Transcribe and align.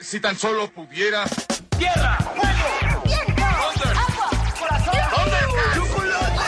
Si 0.00 0.20
tan 0.20 0.38
solo 0.38 0.70
pudiera. 0.70 1.24
¡Tierra! 1.76 2.16
¡Fuego! 2.18 3.02
¡Viento! 3.04 3.42
¡Agua! 3.44 4.30
¡Corazón! 4.58 4.94
¡Chocolate! 5.74 6.44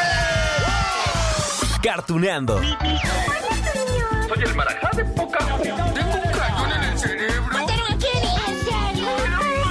Cartuneando. 1.82 2.60
Soy 2.60 4.42
el 4.44 4.54
marajá 4.54 4.90
de 4.96 5.04
poca 5.04 5.38
Tengo 5.38 6.14
un 6.14 6.32
cañón 6.32 6.72
en 6.72 6.82
el 6.84 6.98
cerebro. 6.98 7.52
¿Mataron 7.52 7.92
a 7.92 7.98
Kenny? 7.98 8.34
¿En 8.46 8.58
serio? 8.64 9.08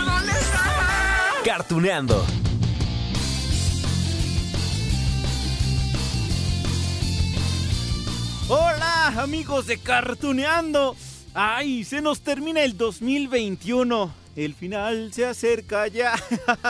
¿Dónde 0.06 0.32
está? 0.34 0.62
Cartuneando. 1.46 2.26
Hola 8.50 9.08
amigos 9.22 9.68
de 9.68 9.78
Cartuneando. 9.80 10.98
Ay, 11.34 11.84
se 11.84 12.02
nos 12.02 12.22
termina 12.22 12.64
el 12.64 12.76
2021. 12.76 14.14
El 14.36 14.56
final 14.56 15.14
se 15.14 15.26
acerca 15.26 15.88
ya. 15.88 16.16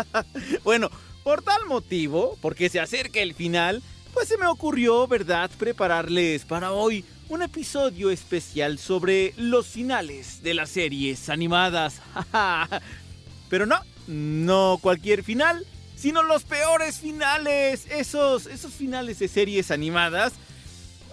bueno, 0.63 0.89
por 1.23 1.41
tal 1.41 1.65
motivo, 1.65 2.37
porque 2.41 2.69
se 2.69 2.79
acerca 2.79 3.21
el 3.21 3.33
final, 3.33 3.81
pues 4.13 4.27
se 4.27 4.37
me 4.37 4.47
ocurrió, 4.47 5.07
¿verdad?, 5.07 5.49
prepararles 5.57 6.43
para 6.43 6.73
hoy 6.73 7.05
un 7.29 7.41
episodio 7.41 8.09
especial 8.09 8.79
sobre 8.79 9.33
los 9.37 9.67
finales 9.67 10.43
de 10.43 10.53
las 10.53 10.69
series 10.69 11.29
animadas. 11.29 12.01
Pero 13.49 13.65
no, 13.65 13.79
no 14.07 14.77
cualquier 14.81 15.23
final, 15.23 15.65
sino 15.95 16.21
los 16.23 16.43
peores 16.43 16.99
finales. 16.99 17.85
Esos, 17.89 18.45
esos 18.47 18.73
finales 18.73 19.19
de 19.19 19.27
series 19.29 19.71
animadas 19.71 20.33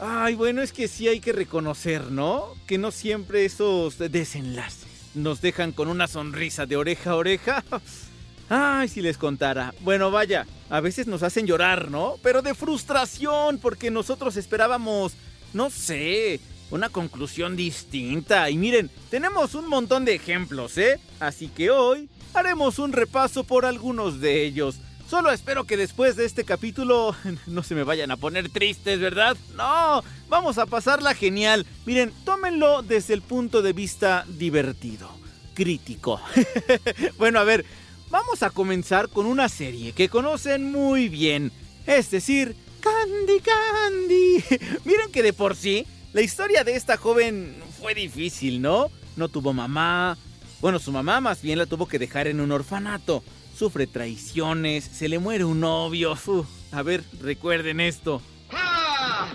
Ay, 0.00 0.34
bueno, 0.34 0.62
es 0.62 0.72
que 0.72 0.88
sí 0.88 1.08
hay 1.08 1.20
que 1.20 1.32
reconocer, 1.32 2.10
¿no? 2.10 2.54
Que 2.66 2.78
no 2.78 2.90
siempre 2.90 3.44
esos 3.44 3.98
desenlaces 3.98 4.86
nos 5.16 5.40
dejan 5.40 5.72
con 5.72 5.88
una 5.88 6.06
sonrisa 6.06 6.66
de 6.66 6.76
oreja 6.76 7.10
a 7.10 7.16
oreja. 7.16 7.64
Ay, 8.48 8.88
si 8.88 9.00
les 9.00 9.18
contara. 9.18 9.74
Bueno, 9.80 10.10
vaya, 10.10 10.46
a 10.70 10.80
veces 10.80 11.08
nos 11.08 11.22
hacen 11.24 11.46
llorar, 11.46 11.90
¿no? 11.90 12.14
Pero 12.22 12.42
de 12.42 12.54
frustración, 12.54 13.58
porque 13.58 13.90
nosotros 13.90 14.36
esperábamos, 14.36 15.14
no 15.52 15.68
sé, 15.70 16.38
una 16.70 16.88
conclusión 16.88 17.56
distinta. 17.56 18.48
Y 18.50 18.56
miren, 18.56 18.90
tenemos 19.10 19.54
un 19.54 19.66
montón 19.66 20.04
de 20.04 20.14
ejemplos, 20.14 20.78
¿eh? 20.78 21.00
Así 21.18 21.48
que 21.48 21.70
hoy 21.70 22.08
haremos 22.34 22.78
un 22.78 22.92
repaso 22.92 23.42
por 23.42 23.64
algunos 23.64 24.20
de 24.20 24.44
ellos. 24.44 24.76
Solo 25.08 25.30
espero 25.30 25.64
que 25.64 25.76
después 25.76 26.16
de 26.16 26.24
este 26.24 26.42
capítulo 26.44 27.14
no 27.46 27.62
se 27.62 27.76
me 27.76 27.84
vayan 27.84 28.10
a 28.10 28.16
poner 28.16 28.48
tristes, 28.48 28.98
¿verdad? 28.98 29.36
No, 29.54 30.02
vamos 30.28 30.58
a 30.58 30.66
pasarla 30.66 31.14
genial. 31.14 31.64
Miren, 31.84 32.12
tómenlo 32.24 32.82
desde 32.82 33.14
el 33.14 33.22
punto 33.22 33.62
de 33.62 33.72
vista 33.72 34.24
divertido, 34.28 35.08
crítico. 35.54 36.20
bueno, 37.18 37.38
a 37.38 37.44
ver, 37.44 37.64
vamos 38.10 38.42
a 38.42 38.50
comenzar 38.50 39.08
con 39.08 39.26
una 39.26 39.48
serie 39.48 39.92
que 39.92 40.08
conocen 40.08 40.72
muy 40.72 41.08
bien, 41.08 41.52
es 41.86 42.10
decir, 42.10 42.56
Candy 42.80 43.40
Candy. 43.40 44.44
Miren 44.84 45.12
que 45.12 45.22
de 45.22 45.32
por 45.32 45.54
sí, 45.54 45.86
la 46.14 46.22
historia 46.22 46.64
de 46.64 46.74
esta 46.74 46.96
joven 46.96 47.62
fue 47.80 47.94
difícil, 47.94 48.60
¿no? 48.60 48.90
No 49.14 49.28
tuvo 49.28 49.52
mamá. 49.52 50.18
Bueno, 50.60 50.80
su 50.80 50.90
mamá 50.90 51.20
más 51.20 51.42
bien 51.42 51.58
la 51.58 51.66
tuvo 51.66 51.86
que 51.86 52.00
dejar 52.00 52.26
en 52.26 52.40
un 52.40 52.50
orfanato 52.50 53.22
sufre 53.56 53.86
traiciones, 53.86 54.84
se 54.84 55.08
le 55.08 55.18
muere 55.18 55.44
un 55.44 55.60
novio. 55.60 56.12
Uf, 56.12 56.46
a 56.72 56.82
ver, 56.82 57.02
recuerden 57.20 57.80
esto. 57.80 58.20
¡Ah! 58.52 59.28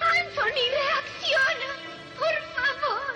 ¡Anthony, 0.00 0.64
reacciona! 0.72 1.70
¡Por 2.18 2.36
favor! 2.54 3.14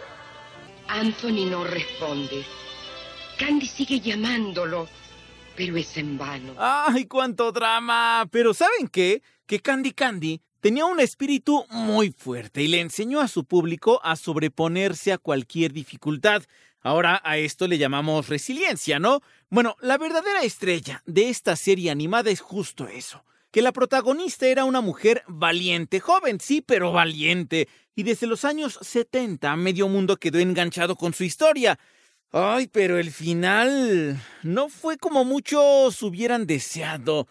Anthony 0.88 1.50
no 1.50 1.64
responde. 1.64 2.44
Candy 3.38 3.66
sigue 3.66 4.00
llamándolo, 4.00 4.86
pero 5.56 5.78
es 5.78 5.96
en 5.96 6.18
vano. 6.18 6.52
¡Ay, 6.58 7.06
cuánto 7.06 7.50
drama! 7.50 8.28
Pero 8.30 8.52
¿saben 8.52 8.88
qué? 8.88 9.22
Que 9.46 9.60
Candy 9.60 9.92
Candy 9.92 10.42
tenía 10.60 10.84
un 10.84 11.00
espíritu 11.00 11.64
muy 11.70 12.12
fuerte 12.12 12.62
y 12.62 12.68
le 12.68 12.80
enseñó 12.80 13.20
a 13.20 13.28
su 13.28 13.44
público 13.44 14.00
a 14.04 14.16
sobreponerse 14.16 15.12
a 15.12 15.18
cualquier 15.18 15.72
dificultad. 15.72 16.42
Ahora 16.82 17.20
a 17.24 17.36
esto 17.36 17.66
le 17.66 17.78
llamamos 17.78 18.28
resiliencia, 18.28 18.98
¿no? 18.98 19.20
Bueno, 19.50 19.76
la 19.80 19.98
verdadera 19.98 20.42
estrella 20.42 21.02
de 21.06 21.28
esta 21.28 21.56
serie 21.56 21.90
animada 21.90 22.30
es 22.30 22.40
justo 22.40 22.88
eso, 22.88 23.24
que 23.50 23.62
la 23.62 23.72
protagonista 23.72 24.46
era 24.46 24.64
una 24.64 24.80
mujer 24.80 25.22
valiente, 25.26 26.00
joven, 26.00 26.40
sí, 26.40 26.62
pero 26.62 26.92
valiente, 26.92 27.68
y 27.94 28.02
desde 28.02 28.26
los 28.26 28.44
años 28.44 28.78
70 28.80 29.54
medio 29.56 29.88
mundo 29.88 30.16
quedó 30.16 30.38
enganchado 30.38 30.96
con 30.96 31.12
su 31.12 31.24
historia. 31.24 31.78
Ay, 32.32 32.68
pero 32.68 32.98
el 32.98 33.10
final 33.10 34.22
no 34.42 34.68
fue 34.68 34.96
como 34.96 35.24
muchos 35.24 36.02
hubieran 36.02 36.46
deseado. 36.46 37.26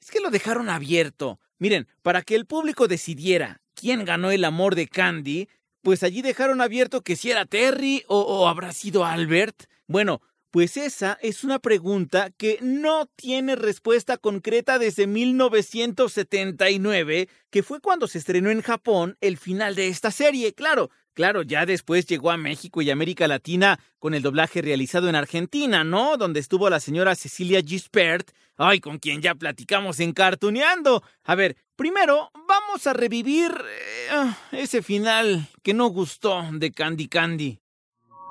Es 0.00 0.10
que 0.10 0.20
lo 0.20 0.30
dejaron 0.30 0.68
abierto. 0.68 1.40
Miren, 1.64 1.88
para 2.02 2.20
que 2.20 2.34
el 2.34 2.44
público 2.44 2.88
decidiera 2.88 3.62
quién 3.72 4.04
ganó 4.04 4.30
el 4.30 4.44
amor 4.44 4.74
de 4.74 4.86
Candy, 4.86 5.48
pues 5.80 6.02
allí 6.02 6.20
dejaron 6.20 6.60
abierto 6.60 7.00
que 7.00 7.16
si 7.16 7.30
era 7.30 7.46
Terry 7.46 8.04
o, 8.06 8.20
o, 8.20 8.48
habrá 8.48 8.74
sido 8.74 9.06
Albert. 9.06 9.64
Bueno, 9.86 10.20
pues 10.50 10.76
esa 10.76 11.18
es 11.22 11.42
una 11.42 11.58
pregunta 11.58 12.28
que 12.36 12.58
no 12.60 13.06
tiene 13.16 13.56
respuesta 13.56 14.18
concreta 14.18 14.78
desde 14.78 15.06
1979, 15.06 17.30
que 17.48 17.62
fue 17.62 17.80
cuando 17.80 18.08
se 18.08 18.18
estrenó 18.18 18.50
en 18.50 18.60
Japón 18.60 19.16
el 19.22 19.38
final 19.38 19.74
de 19.74 19.88
esta 19.88 20.10
serie. 20.10 20.52
Claro, 20.52 20.90
Claro, 21.14 21.42
ya 21.42 21.64
después 21.64 22.06
llegó 22.06 22.32
a 22.32 22.36
México 22.36 22.82
y 22.82 22.90
América 22.90 23.28
Latina 23.28 23.78
con 24.00 24.14
el 24.14 24.22
doblaje 24.22 24.62
realizado 24.62 25.08
en 25.08 25.14
Argentina, 25.14 25.84
¿no? 25.84 26.16
Donde 26.16 26.40
estuvo 26.40 26.68
la 26.68 26.80
señora 26.80 27.14
Cecilia 27.14 27.62
Gispert, 27.62 28.32
ay, 28.56 28.80
con 28.80 28.98
quien 28.98 29.22
ya 29.22 29.36
platicamos 29.36 30.00
en 30.00 30.12
Cartuneando. 30.12 31.04
A 31.22 31.36
ver, 31.36 31.56
primero 31.76 32.32
vamos 32.48 32.88
a 32.88 32.94
revivir 32.94 33.52
eh, 33.52 34.34
ese 34.50 34.82
final 34.82 35.46
que 35.62 35.72
no 35.72 35.86
gustó 35.86 36.42
de 36.50 36.72
Candy 36.72 37.06
Candy. 37.06 37.60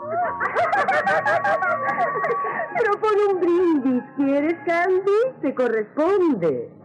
Propone 2.83 3.25
un 3.29 3.39
brindis, 3.39 4.03
¿quieres, 4.17 4.59
Candy? 4.65 5.39
Te 5.41 5.55
corresponde. 5.55 6.82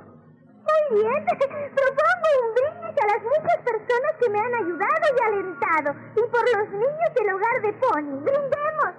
Muy 0.68 1.00
bien, 1.00 1.24
propongo 1.26 2.28
un 2.42 2.54
brindis 2.54 3.02
a 3.02 3.06
las 3.06 3.22
muchas 3.22 3.58
personas 3.64 4.12
que 4.20 4.28
me 4.30 4.38
han 4.38 4.54
ayudado 4.54 5.04
y 5.16 5.22
alentado 5.22 5.94
y 6.16 6.30
por 6.30 6.44
los 6.56 6.70
niños 6.70 7.14
del 7.14 7.34
hogar 7.34 7.62
de 7.62 7.72
Pony. 7.74 8.20
¡Brindemos! 8.22 8.94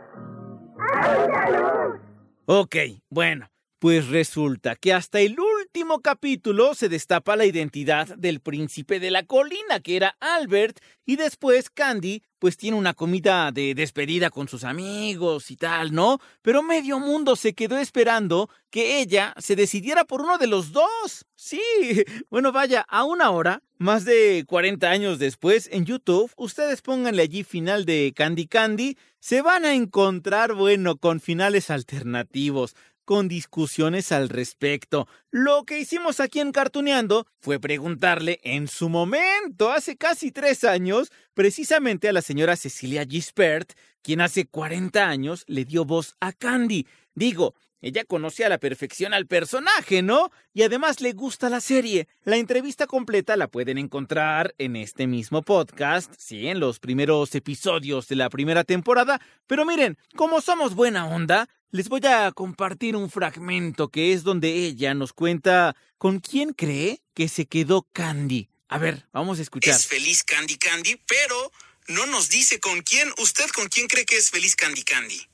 ¡A 0.79 1.03
su 1.03 1.31
salud! 1.31 1.99
Ok, 2.45 2.75
bueno, 3.09 3.49
pues 3.79 4.09
resulta 4.09 4.75
que 4.75 4.93
hasta 4.93 5.19
el 5.19 5.39
último 5.69 6.01
capítulo 6.01 6.73
se 6.73 6.89
destapa 6.89 7.35
la 7.35 7.45
identidad 7.45 8.07
del 8.17 8.39
príncipe 8.39 8.99
de 8.99 9.11
la 9.11 9.27
colina, 9.27 9.79
que 9.83 9.97
era 9.97 10.17
Albert, 10.19 10.79
y 11.05 11.15
después 11.15 11.69
Candy, 11.69 12.23
pues 12.39 12.57
tiene 12.57 12.75
una 12.75 12.95
comida 12.95 13.51
de 13.51 13.75
despedida 13.75 14.31
con 14.31 14.47
sus 14.47 14.63
amigos 14.63 15.51
y 15.51 15.57
tal, 15.57 15.93
¿no? 15.93 16.17
Pero 16.41 16.63
medio 16.63 16.99
mundo 16.99 17.35
se 17.35 17.53
quedó 17.53 17.77
esperando 17.77 18.49
que 18.71 18.99
ella 18.99 19.35
se 19.37 19.55
decidiera 19.55 20.05
por 20.05 20.21
uno 20.21 20.39
de 20.39 20.47
los 20.47 20.71
dos. 20.71 21.27
Sí, 21.35 21.61
bueno, 22.31 22.51
vaya, 22.51 22.83
a 22.89 23.03
una 23.03 23.29
hora, 23.29 23.61
más 23.77 24.05
de 24.05 24.45
40 24.47 24.89
años 24.89 25.19
después, 25.19 25.69
en 25.71 25.85
YouTube, 25.85 26.31
ustedes 26.35 26.81
pónganle 26.81 27.21
allí 27.21 27.43
final 27.43 27.85
de 27.85 28.11
Candy 28.15 28.47
Candy, 28.47 28.97
se 29.19 29.43
van 29.43 29.65
a 29.65 29.75
encontrar, 29.75 30.55
bueno, 30.55 30.97
con 30.97 31.19
finales 31.19 31.69
alternativos 31.69 32.73
con 33.09 33.27
discusiones 33.27 34.11
al 34.11 34.29
respecto. 34.29 35.07
Lo 35.31 35.63
que 35.63 35.79
hicimos 35.79 36.19
aquí 36.19 36.41
en 36.41 36.51
Cartuneando 36.51 37.25
fue 37.41 37.59
preguntarle 37.59 38.39
en 38.43 38.67
su 38.67 38.87
momento, 38.87 39.71
hace 39.71 39.97
casi 39.97 40.31
tres 40.31 40.63
años, 40.63 41.11
precisamente 41.33 42.07
a 42.07 42.13
la 42.13 42.21
señora 42.21 42.55
Cecilia 42.55 43.07
Gispert, 43.09 43.73
quien 44.03 44.21
hace 44.21 44.45
40 44.45 45.09
años 45.09 45.43
le 45.47 45.65
dio 45.65 45.85
voz 45.85 46.17
a 46.19 46.33
Candy. 46.33 46.85
Digo, 47.15 47.55
ella 47.81 48.03
conoce 48.03 48.45
a 48.45 48.49
la 48.49 48.57
perfección 48.57 49.13
al 49.13 49.25
personaje, 49.25 50.01
¿no? 50.01 50.31
Y 50.53 50.63
además 50.63 51.01
le 51.01 51.13
gusta 51.13 51.49
la 51.49 51.61
serie. 51.61 52.07
La 52.23 52.37
entrevista 52.37 52.87
completa 52.87 53.37
la 53.37 53.47
pueden 53.47 53.77
encontrar 53.77 54.53
en 54.57 54.75
este 54.75 55.07
mismo 55.07 55.41
podcast, 55.41 56.13
sí, 56.17 56.47
en 56.47 56.59
los 56.59 56.79
primeros 56.79 57.33
episodios 57.35 58.07
de 58.07 58.15
la 58.15 58.29
primera 58.29 58.63
temporada. 58.63 59.21
Pero 59.47 59.65
miren, 59.65 59.97
como 60.15 60.41
somos 60.41 60.75
buena 60.75 61.07
onda, 61.07 61.47
les 61.71 61.87
voy 61.87 62.05
a 62.05 62.31
compartir 62.31 62.95
un 62.95 63.09
fragmento 63.09 63.89
que 63.89 64.13
es 64.13 64.23
donde 64.23 64.53
ella 64.53 64.93
nos 64.93 65.13
cuenta 65.13 65.75
con 65.97 66.19
quién 66.19 66.53
cree 66.53 67.01
que 67.13 67.29
se 67.29 67.45
quedó 67.45 67.87
Candy. 67.93 68.49
A 68.67 68.77
ver, 68.77 69.07
vamos 69.13 69.39
a 69.39 69.41
escuchar. 69.41 69.75
Es 69.75 69.87
feliz 69.87 70.23
Candy 70.23 70.57
Candy, 70.57 70.99
pero 71.07 71.51
no 71.87 72.05
nos 72.07 72.29
dice 72.29 72.59
con 72.59 72.81
quién. 72.81 73.11
¿Usted 73.17 73.47
con 73.49 73.67
quién 73.67 73.87
cree 73.87 74.05
que 74.05 74.17
es 74.17 74.29
feliz 74.29 74.55
Candy 74.55 74.83
Candy? 74.83 75.27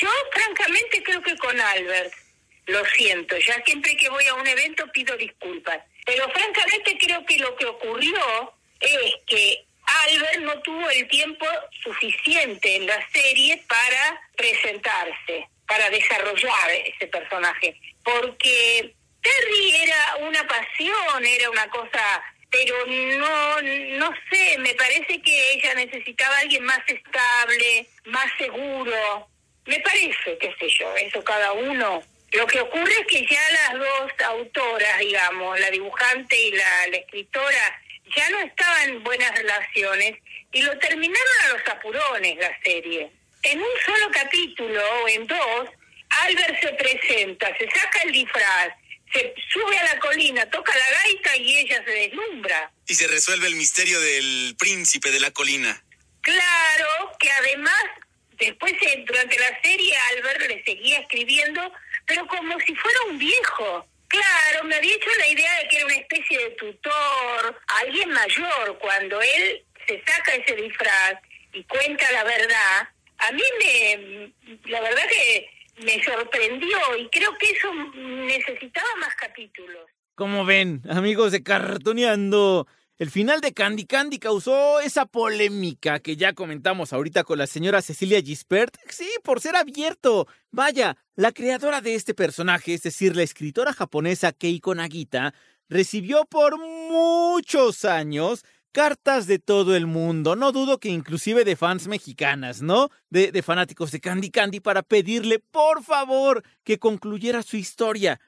Yo, 0.00 0.08
francamente, 0.32 1.02
creo 1.02 1.22
que 1.22 1.36
con 1.36 1.60
Albert. 1.60 2.12
Lo 2.66 2.82
siento, 2.86 3.36
ya 3.36 3.62
siempre 3.66 3.94
que 3.94 4.08
voy 4.08 4.26
a 4.26 4.34
un 4.34 4.46
evento 4.46 4.90
pido 4.90 5.14
disculpas. 5.18 5.80
Pero 6.06 6.26
francamente 6.30 6.96
creo 6.98 7.24
que 7.26 7.38
lo 7.38 7.54
que 7.56 7.66
ocurrió 7.66 8.54
es 8.80 9.14
que 9.26 9.66
Albert 9.86 10.40
no 10.40 10.60
tuvo 10.62 10.88
el 10.90 11.06
tiempo 11.08 11.46
suficiente 11.82 12.76
en 12.76 12.86
la 12.86 13.06
serie 13.10 13.62
para 13.68 14.20
presentarse, 14.36 15.48
para 15.66 15.90
desarrollar 15.90 16.70
ese 16.70 17.06
personaje, 17.06 17.78
porque 18.02 18.94
Terry 19.22 19.76
era 19.76 20.16
una 20.20 20.46
pasión, 20.46 21.24
era 21.24 21.50
una 21.50 21.68
cosa, 21.68 22.22
pero 22.50 22.86
no, 22.86 23.62
no 23.62 24.14
sé, 24.30 24.58
me 24.58 24.74
parece 24.74 25.20
que 25.20 25.52
ella 25.52 25.74
necesitaba 25.74 26.36
a 26.36 26.40
alguien 26.40 26.64
más 26.64 26.80
estable, 26.86 27.86
más 28.06 28.26
seguro. 28.38 29.28
Me 29.66 29.80
parece, 29.80 30.38
qué 30.38 30.54
sé 30.58 30.68
yo, 30.78 30.94
eso 30.96 31.22
cada 31.24 31.52
uno. 31.52 32.02
Lo 32.32 32.46
que 32.46 32.60
ocurre 32.60 32.92
es 32.92 33.06
que 33.06 33.26
ya 33.26 33.50
las 33.52 33.78
dos 33.78 34.12
autoras, 34.26 34.98
digamos, 34.98 35.58
la 35.60 35.70
dibujante 35.70 36.40
y 36.40 36.50
la, 36.52 36.86
la 36.88 36.96
escritora, 36.96 37.80
ya 38.16 38.28
no 38.30 38.40
estaban 38.40 38.88
en 38.90 39.04
buenas 39.04 39.36
relaciones 39.36 40.18
y 40.52 40.62
lo 40.62 40.78
terminaron 40.78 41.34
a 41.44 41.48
los 41.48 41.68
apurones 41.68 42.36
la 42.38 42.56
serie. 42.62 43.10
En 43.42 43.58
un 43.58 43.68
solo 43.84 44.10
capítulo 44.10 44.80
o 45.02 45.08
en 45.08 45.26
dos, 45.26 45.68
Albert 46.22 46.60
se 46.60 46.72
presenta, 46.74 47.48
se 47.58 47.68
saca 47.70 48.02
el 48.04 48.12
disfraz, 48.12 48.68
se 49.12 49.34
sube 49.52 49.78
a 49.78 49.84
la 49.84 49.98
colina, 49.98 50.48
toca 50.50 50.72
la 50.76 50.90
gaita 51.02 51.36
y 51.36 51.58
ella 51.58 51.82
se 51.84 51.90
deslumbra. 51.90 52.72
Y 52.86 52.94
se 52.94 53.06
resuelve 53.06 53.46
el 53.46 53.56
misterio 53.56 54.00
del 54.00 54.56
príncipe 54.58 55.10
de 55.10 55.20
la 55.20 55.30
colina. 55.30 55.82
Claro 56.20 57.12
que 57.18 57.30
además, 57.30 57.82
después 58.38 58.72
durante 59.06 59.38
la 59.38 59.60
serie 59.62 59.94
Albert 60.12 60.42
le 60.48 60.64
seguía 60.64 61.00
escribiendo, 61.00 61.72
pero 62.06 62.26
como 62.26 62.58
si 62.60 62.74
fuera 62.74 62.98
un 63.08 63.18
viejo. 63.18 63.86
Claro, 64.08 64.64
me 64.64 64.76
había 64.76 64.94
hecho 64.94 65.10
la 65.18 65.28
idea 65.28 65.58
de 65.58 65.68
que 65.68 65.76
era 65.76 65.86
una 65.86 65.96
especie 65.96 66.38
de 66.38 66.50
tutor, 66.50 67.60
alguien 67.82 68.10
mayor, 68.10 68.78
cuando 68.78 69.20
él 69.20 69.64
se 69.86 70.02
saca 70.06 70.34
ese 70.34 70.54
disfraz 70.54 71.14
y 71.52 71.64
cuenta 71.64 72.10
la 72.12 72.24
verdad, 72.24 72.88
a 73.18 73.32
mí 73.32 73.42
me, 73.58 74.32
la 74.70 74.80
verdad 74.80 75.02
que 75.08 75.48
me 75.84 76.02
sorprendió 76.04 76.78
y 76.98 77.08
creo 77.08 77.36
que 77.38 77.50
eso 77.50 77.72
necesitaba 77.94 78.88
más 79.00 79.14
capítulos. 79.16 79.90
Como 80.14 80.44
ven, 80.44 80.82
amigos 80.88 81.32
de 81.32 81.42
Cartoneando, 81.42 82.68
el 82.96 83.10
final 83.10 83.40
de 83.40 83.52
Candy 83.52 83.86
Candy 83.86 84.18
causó 84.18 84.78
esa 84.78 85.04
polémica 85.04 85.98
que 85.98 86.16
ya 86.16 86.32
comentamos 86.32 86.92
ahorita 86.92 87.24
con 87.24 87.38
la 87.38 87.48
señora 87.48 87.82
Cecilia 87.82 88.22
Gispert. 88.22 88.76
Sí, 88.88 89.08
por 89.24 89.40
ser 89.40 89.56
abierto. 89.56 90.28
Vaya, 90.52 90.96
la 91.16 91.32
creadora 91.32 91.80
de 91.80 91.96
este 91.96 92.14
personaje, 92.14 92.72
es 92.74 92.84
decir, 92.84 93.16
la 93.16 93.24
escritora 93.24 93.72
japonesa 93.72 94.30
Keiko 94.30 94.76
Nagita, 94.76 95.34
recibió 95.68 96.24
por 96.26 96.60
muchos 96.60 97.84
años 97.84 98.44
cartas 98.70 99.26
de 99.26 99.40
todo 99.40 99.74
el 99.74 99.86
mundo, 99.86 100.36
no 100.36 100.52
dudo 100.52 100.78
que 100.78 100.88
inclusive 100.88 101.44
de 101.44 101.56
fans 101.56 101.86
mexicanas, 101.88 102.60
¿no? 102.62 102.90
De, 103.10 103.30
de, 103.32 103.42
fanáticos 103.42 103.92
de 103.92 104.00
Candy 104.00 104.30
Candy 104.30 104.60
para 104.60 104.82
pedirle, 104.82 105.38
por 105.38 105.82
favor, 105.82 106.44
que 106.64 106.78
concluyera 106.78 107.42
su 107.42 107.56
historia. 107.56 108.20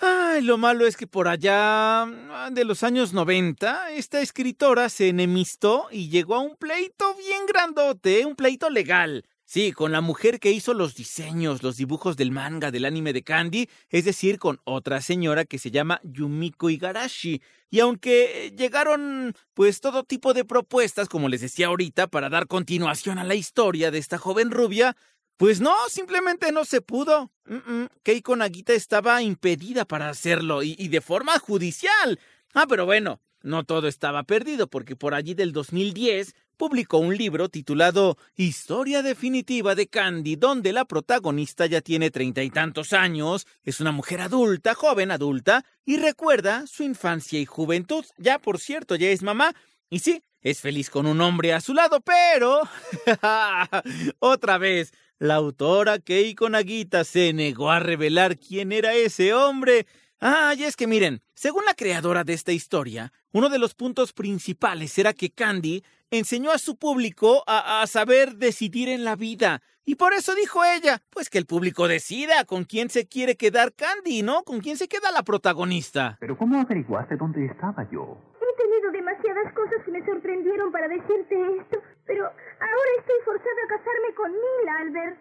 Ay, 0.00 0.42
lo 0.42 0.58
malo 0.58 0.86
es 0.86 0.96
que 0.96 1.06
por 1.06 1.28
allá 1.28 2.06
de 2.50 2.64
los 2.64 2.82
años 2.82 3.12
90, 3.12 3.92
esta 3.92 4.20
escritora 4.20 4.88
se 4.88 5.08
enemistó 5.08 5.86
y 5.90 6.08
llegó 6.08 6.34
a 6.34 6.40
un 6.40 6.56
pleito 6.56 7.14
bien 7.14 7.46
grandote, 7.46 8.26
un 8.26 8.34
pleito 8.34 8.68
legal. 8.70 9.24
Sí, 9.44 9.72
con 9.72 9.92
la 9.92 10.00
mujer 10.00 10.40
que 10.40 10.50
hizo 10.50 10.72
los 10.72 10.94
diseños, 10.94 11.62
los 11.62 11.76
dibujos 11.76 12.16
del 12.16 12.30
manga, 12.30 12.70
del 12.70 12.86
anime 12.86 13.12
de 13.12 13.22
Candy, 13.22 13.68
es 13.90 14.06
decir, 14.06 14.38
con 14.38 14.60
otra 14.64 15.02
señora 15.02 15.44
que 15.44 15.58
se 15.58 15.70
llama 15.70 16.00
Yumiko 16.04 16.70
Igarashi. 16.70 17.42
Y 17.68 17.80
aunque 17.80 18.54
llegaron 18.56 19.34
pues 19.52 19.80
todo 19.82 20.04
tipo 20.04 20.32
de 20.32 20.46
propuestas, 20.46 21.08
como 21.08 21.28
les 21.28 21.42
decía 21.42 21.66
ahorita, 21.66 22.06
para 22.06 22.30
dar 22.30 22.46
continuación 22.46 23.18
a 23.18 23.24
la 23.24 23.34
historia 23.34 23.90
de 23.90 23.98
esta 23.98 24.16
joven 24.16 24.50
rubia, 24.50 24.96
pues 25.36 25.60
no, 25.60 25.74
simplemente 25.88 26.52
no 26.52 26.64
se 26.64 26.80
pudo. 26.80 27.30
Mm 27.46 27.56
-mm. 27.56 27.88
Keiko 28.02 28.36
Nagita 28.36 28.72
estaba 28.72 29.22
impedida 29.22 29.84
para 29.84 30.08
hacerlo 30.08 30.62
y, 30.62 30.76
y 30.78 30.88
de 30.88 31.00
forma 31.00 31.38
judicial. 31.38 32.18
Ah, 32.54 32.66
pero 32.68 32.86
bueno, 32.86 33.20
no 33.42 33.64
todo 33.64 33.88
estaba 33.88 34.22
perdido, 34.22 34.68
porque 34.68 34.96
por 34.96 35.14
allí 35.14 35.34
del 35.34 35.52
2010 35.52 36.34
publicó 36.56 36.98
un 36.98 37.16
libro 37.16 37.48
titulado 37.48 38.16
Historia 38.36 39.02
definitiva 39.02 39.74
de 39.74 39.88
Candy, 39.88 40.36
donde 40.36 40.72
la 40.72 40.84
protagonista 40.84 41.66
ya 41.66 41.80
tiene 41.80 42.10
treinta 42.10 42.42
y 42.42 42.50
tantos 42.50 42.92
años, 42.92 43.46
es 43.64 43.80
una 43.80 43.90
mujer 43.90 44.20
adulta, 44.20 44.74
joven 44.74 45.10
adulta, 45.10 45.64
y 45.84 45.96
recuerda 45.96 46.66
su 46.68 46.84
infancia 46.84 47.40
y 47.40 47.46
juventud. 47.46 48.04
Ya, 48.16 48.38
por 48.38 48.60
cierto, 48.60 48.94
ya 48.94 49.08
es 49.08 49.22
mamá, 49.22 49.54
y 49.90 49.98
sí, 49.98 50.22
es 50.40 50.60
feliz 50.60 50.88
con 50.88 51.06
un 51.06 51.20
hombre 51.20 51.52
a 51.52 51.60
su 51.60 51.74
lado, 51.74 52.00
pero... 52.00 52.60
Otra 54.20 54.58
vez, 54.58 54.92
la 55.22 55.36
autora 55.36 56.00
Keiko 56.00 56.50
Nagita 56.50 57.04
se 57.04 57.32
negó 57.32 57.70
a 57.70 57.78
revelar 57.78 58.36
quién 58.36 58.72
era 58.72 58.92
ese 58.92 59.32
hombre. 59.32 59.86
Ah, 60.20 60.52
y 60.58 60.64
es 60.64 60.74
que 60.74 60.88
miren, 60.88 61.20
según 61.32 61.64
la 61.64 61.74
creadora 61.74 62.24
de 62.24 62.32
esta 62.32 62.50
historia, 62.50 63.12
uno 63.30 63.48
de 63.48 63.60
los 63.60 63.74
puntos 63.76 64.12
principales 64.12 64.98
era 64.98 65.12
que 65.12 65.30
Candy 65.30 65.84
enseñó 66.10 66.50
a 66.50 66.58
su 66.58 66.76
público 66.76 67.44
a, 67.46 67.82
a, 67.82 67.86
saber 67.86 68.34
decidir 68.34 68.88
en 68.88 69.04
la 69.04 69.14
vida. 69.14 69.62
Y 69.84 69.94
por 69.94 70.12
eso 70.12 70.34
dijo 70.34 70.64
ella, 70.64 71.00
pues 71.10 71.30
que 71.30 71.38
el 71.38 71.46
público 71.46 71.86
decida 71.86 72.44
con 72.44 72.64
quién 72.64 72.90
se 72.90 73.06
quiere 73.06 73.36
quedar 73.36 73.74
Candy, 73.74 74.22
¿no? 74.22 74.42
Con 74.42 74.58
quién 74.58 74.76
se 74.76 74.88
queda 74.88 75.12
la 75.12 75.22
protagonista. 75.22 76.16
Pero 76.18 76.36
¿cómo 76.36 76.60
averiguaste 76.60 77.16
dónde 77.16 77.46
estaba 77.46 77.88
yo? 77.92 78.18
He 78.42 78.60
tenido 78.60 78.90
demasiadas 78.90 79.54
cosas 79.54 79.84
que 79.84 79.92
me 79.92 80.04
sorprendieron 80.04 80.72
para 80.72 80.88
decirte 80.88 81.34
esto, 81.60 81.78
pero 82.06 82.24
ahora 82.24 82.90
estoy 82.98 83.16
forzada 83.24 83.62
a 83.64 83.68
casarme 83.68 84.14
con 84.14 84.32
Mila, 84.32 84.78
Albert. 84.80 85.20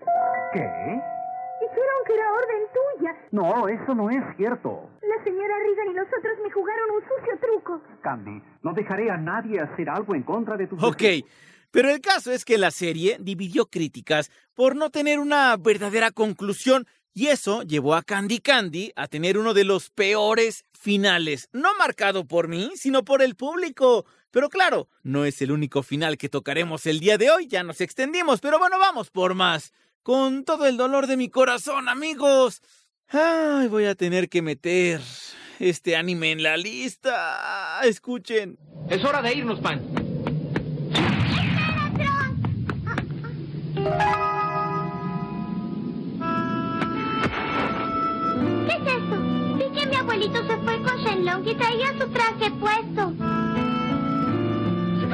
¿Qué? 0.54 1.02
Dijeron 1.62 2.00
que 2.08 2.14
era 2.14 2.32
orden 2.34 2.64
tuya. 2.74 3.16
No, 3.32 3.68
eso 3.68 3.94
no 3.94 4.10
es 4.10 4.24
cierto. 4.36 4.90
La 5.02 5.24
señora 5.24 5.54
Regan 5.60 5.92
y 5.92 5.94
los 5.94 6.08
otros 6.08 6.40
me 6.44 6.50
jugaron 6.52 6.90
un 6.92 7.02
sucio 7.02 7.40
truco. 7.40 7.82
Candy, 8.02 8.42
no 8.64 8.74
dejaré 8.74 9.12
a 9.12 9.18
nadie 9.18 9.60
hacer 9.60 9.90
algo 9.90 10.16
en 10.16 10.24
contra 10.24 10.58
de 10.58 10.68
tus... 10.68 10.84
Ok, 10.84 11.04
pero 11.70 11.90
el 11.92 12.02
caso 12.02 12.32
es 12.32 12.46
que 12.46 12.58
la 12.58 12.72
serie 12.72 13.18
dividió 13.20 13.68
críticas 13.68 14.32
por 14.56 14.76
no 14.76 14.90
tener 14.90 15.20
una 15.20 15.56
verdadera 15.58 16.12
conclusión 16.12 16.88
y 17.14 17.28
eso 17.28 17.64
llevó 17.64 17.96
a 17.96 18.04
Candy 18.04 18.40
Candy 18.40 18.94
a 18.96 19.08
tener 19.08 19.38
uno 19.38 19.54
de 19.54 19.66
los 19.66 19.90
peores 19.90 20.64
finales, 20.72 21.50
no 21.52 21.70
marcado 21.78 22.26
por 22.26 22.48
mí, 22.48 22.72
sino 22.76 23.04
por 23.04 23.22
el 23.22 23.36
público. 23.36 24.06
Pero 24.32 24.50
claro, 24.50 24.88
no 25.04 25.26
es 25.26 25.42
el 25.42 25.52
único 25.52 25.84
final 25.84 26.18
que 26.18 26.30
tocaremos 26.30 26.86
el 26.86 27.02
día 27.02 27.18
de 27.18 27.30
hoy, 27.30 27.48
ya 27.48 27.64
nos 27.64 27.82
extendimos, 27.82 28.40
pero 28.40 28.60
bueno, 28.60 28.80
vamos 28.80 29.10
por 29.10 29.36
más. 29.36 29.74
Con 30.04 30.46
todo 30.46 30.66
el 30.66 30.78
dolor 30.78 31.06
de 31.06 31.18
mi 31.18 31.30
corazón, 31.30 31.90
amigos. 31.90 32.62
Ay, 33.10 33.68
voy 33.68 33.86
a 33.86 33.96
tener 33.96 34.30
que 34.30 34.42
meter 34.42 35.02
este 35.60 35.98
anime 35.98 36.32
en 36.32 36.44
la 36.44 36.56
lista. 36.56 37.82
Escuchen. 37.84 38.58
Es 38.90 39.04
hora 39.04 39.22
de 39.22 39.36
irnos, 39.36 39.60
Pan. 39.60 39.82
¿Qué 48.66 48.74
es 48.74 48.88
esto? 48.88 49.18
Vi 49.58 49.80
que 49.80 49.86
mi 49.88 49.96
abuelito 49.96 50.48
se 50.48 50.58
fue 50.58 50.82
con 50.82 50.98
Shenlong 51.04 51.48
y 51.48 51.56
traía 51.56 52.00
su 52.00 52.08
traje 52.10 52.52
puesto. 52.52 53.14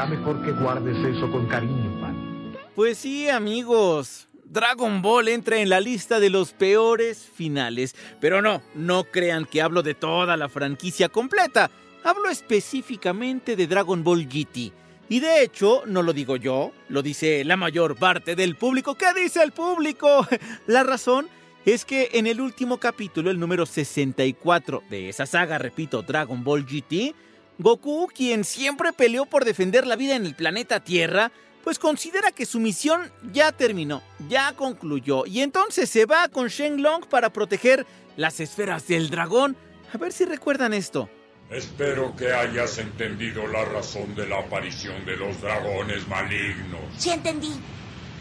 Mejor 0.05 0.41
que 0.45 0.51
guardes 0.51 0.95
eso 1.05 1.29
con 1.31 1.47
cariño, 1.47 1.99
Pan. 1.99 2.53
Pues 2.75 2.99
sí, 2.99 3.27
amigos. 3.27 4.29
Dragon 4.45 5.01
Ball 5.01 5.27
entra 5.27 5.57
en 5.57 5.69
la 5.69 5.81
lista 5.81 6.21
de 6.21 6.29
los 6.29 6.53
peores 6.53 7.29
finales. 7.33 7.93
Pero 8.21 8.41
no, 8.41 8.61
no 8.73 9.03
crean 9.03 9.45
que 9.45 9.61
hablo 9.61 9.83
de 9.83 9.95
toda 9.95 10.37
la 10.37 10.47
franquicia 10.47 11.09
completa. 11.09 11.69
Hablo 12.05 12.29
específicamente 12.29 13.57
de 13.57 13.67
Dragon 13.67 14.03
Ball 14.03 14.27
GT. 14.27 14.71
Y 15.09 15.19
de 15.19 15.43
hecho, 15.43 15.83
no 15.85 16.03
lo 16.03 16.13
digo 16.13 16.37
yo, 16.37 16.71
lo 16.87 17.01
dice 17.01 17.43
la 17.43 17.57
mayor 17.57 17.97
parte 17.97 18.35
del 18.35 18.55
público. 18.55 18.95
¿Qué 18.95 19.13
dice 19.13 19.41
el 19.41 19.51
público? 19.51 20.25
La 20.67 20.83
razón 20.83 21.27
es 21.65 21.85
que 21.85 22.11
en 22.13 22.27
el 22.27 22.39
último 22.39 22.77
capítulo, 22.77 23.31
el 23.31 23.39
número 23.39 23.65
64 23.65 24.83
de 24.89 25.09
esa 25.09 25.25
saga, 25.25 25.57
repito, 25.57 26.01
Dragon 26.01 26.43
Ball 26.43 26.65
GT, 26.65 27.15
Goku, 27.59 28.07
quien 28.13 28.43
siempre 28.43 28.93
peleó 28.93 29.25
por 29.25 29.45
defender 29.45 29.87
la 29.87 29.95
vida 29.95 30.15
en 30.15 30.25
el 30.25 30.35
planeta 30.35 30.79
Tierra, 30.79 31.31
pues 31.63 31.79
considera 31.79 32.31
que 32.31 32.45
su 32.45 32.59
misión 32.59 33.11
ya 33.33 33.51
terminó, 33.51 34.01
ya 34.29 34.53
concluyó, 34.53 35.25
y 35.25 35.41
entonces 35.41 35.89
se 35.89 36.05
va 36.05 36.29
con 36.29 36.47
Shenlong 36.47 37.05
para 37.09 37.33
proteger 37.33 37.85
las 38.15 38.39
esferas 38.39 38.87
del 38.87 39.09
dragón. 39.09 39.57
A 39.93 39.97
ver 39.97 40.13
si 40.13 40.25
recuerdan 40.25 40.73
esto. 40.73 41.09
Espero 41.49 42.15
que 42.15 42.33
hayas 42.33 42.77
entendido 42.77 43.47
la 43.47 43.65
razón 43.65 44.15
de 44.15 44.27
la 44.27 44.39
aparición 44.39 45.05
de 45.05 45.15
los 45.15 45.41
dragones 45.41 46.07
malignos. 46.07 46.81
Sí 46.97 47.09
entendí. 47.09 47.51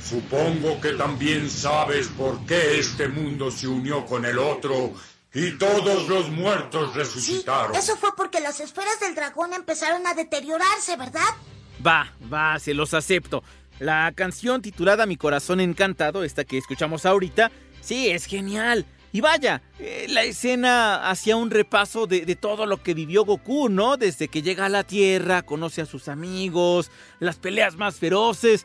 Supongo 0.02 0.80
que 0.80 0.92
también 0.92 1.50
sabes 1.50 2.06
por 2.08 2.44
qué 2.46 2.78
este 2.78 3.08
mundo 3.08 3.50
se 3.50 3.66
unió 3.66 4.06
con 4.06 4.24
el 4.24 4.38
otro 4.38 4.92
Y 5.38 5.50
todos 5.58 6.08
los 6.08 6.30
muertos 6.30 6.94
resucitaron. 6.94 7.76
Eso 7.76 7.94
fue 7.96 8.08
porque 8.16 8.40
las 8.40 8.58
esferas 8.58 8.98
del 9.00 9.14
dragón 9.14 9.52
empezaron 9.52 10.06
a 10.06 10.14
deteriorarse, 10.14 10.96
¿verdad? 10.96 11.28
Va, 11.86 12.10
va, 12.32 12.58
se 12.58 12.72
los 12.72 12.94
acepto. 12.94 13.44
La 13.78 14.10
canción 14.14 14.62
titulada 14.62 15.04
Mi 15.04 15.18
corazón 15.18 15.60
encantado, 15.60 16.24
esta 16.24 16.44
que 16.44 16.56
escuchamos 16.56 17.04
ahorita, 17.04 17.52
sí, 17.82 18.08
es 18.08 18.24
genial. 18.24 18.86
Y 19.12 19.20
vaya, 19.20 19.60
eh, 19.78 20.06
la 20.08 20.22
escena 20.22 21.10
hacía 21.10 21.36
un 21.36 21.50
repaso 21.50 22.06
de, 22.06 22.24
de, 22.24 22.34
todo 22.34 22.64
lo 22.64 22.82
que 22.82 22.94
vivió 22.94 23.26
Goku, 23.26 23.68
¿no? 23.68 23.98
Desde 23.98 24.28
que 24.28 24.40
llega 24.40 24.64
a 24.64 24.70
la 24.70 24.84
Tierra, 24.84 25.42
conoce 25.42 25.82
a 25.82 25.86
sus 25.86 26.08
amigos, 26.08 26.90
las 27.20 27.36
peleas 27.36 27.76
más 27.76 27.96
feroces. 27.96 28.64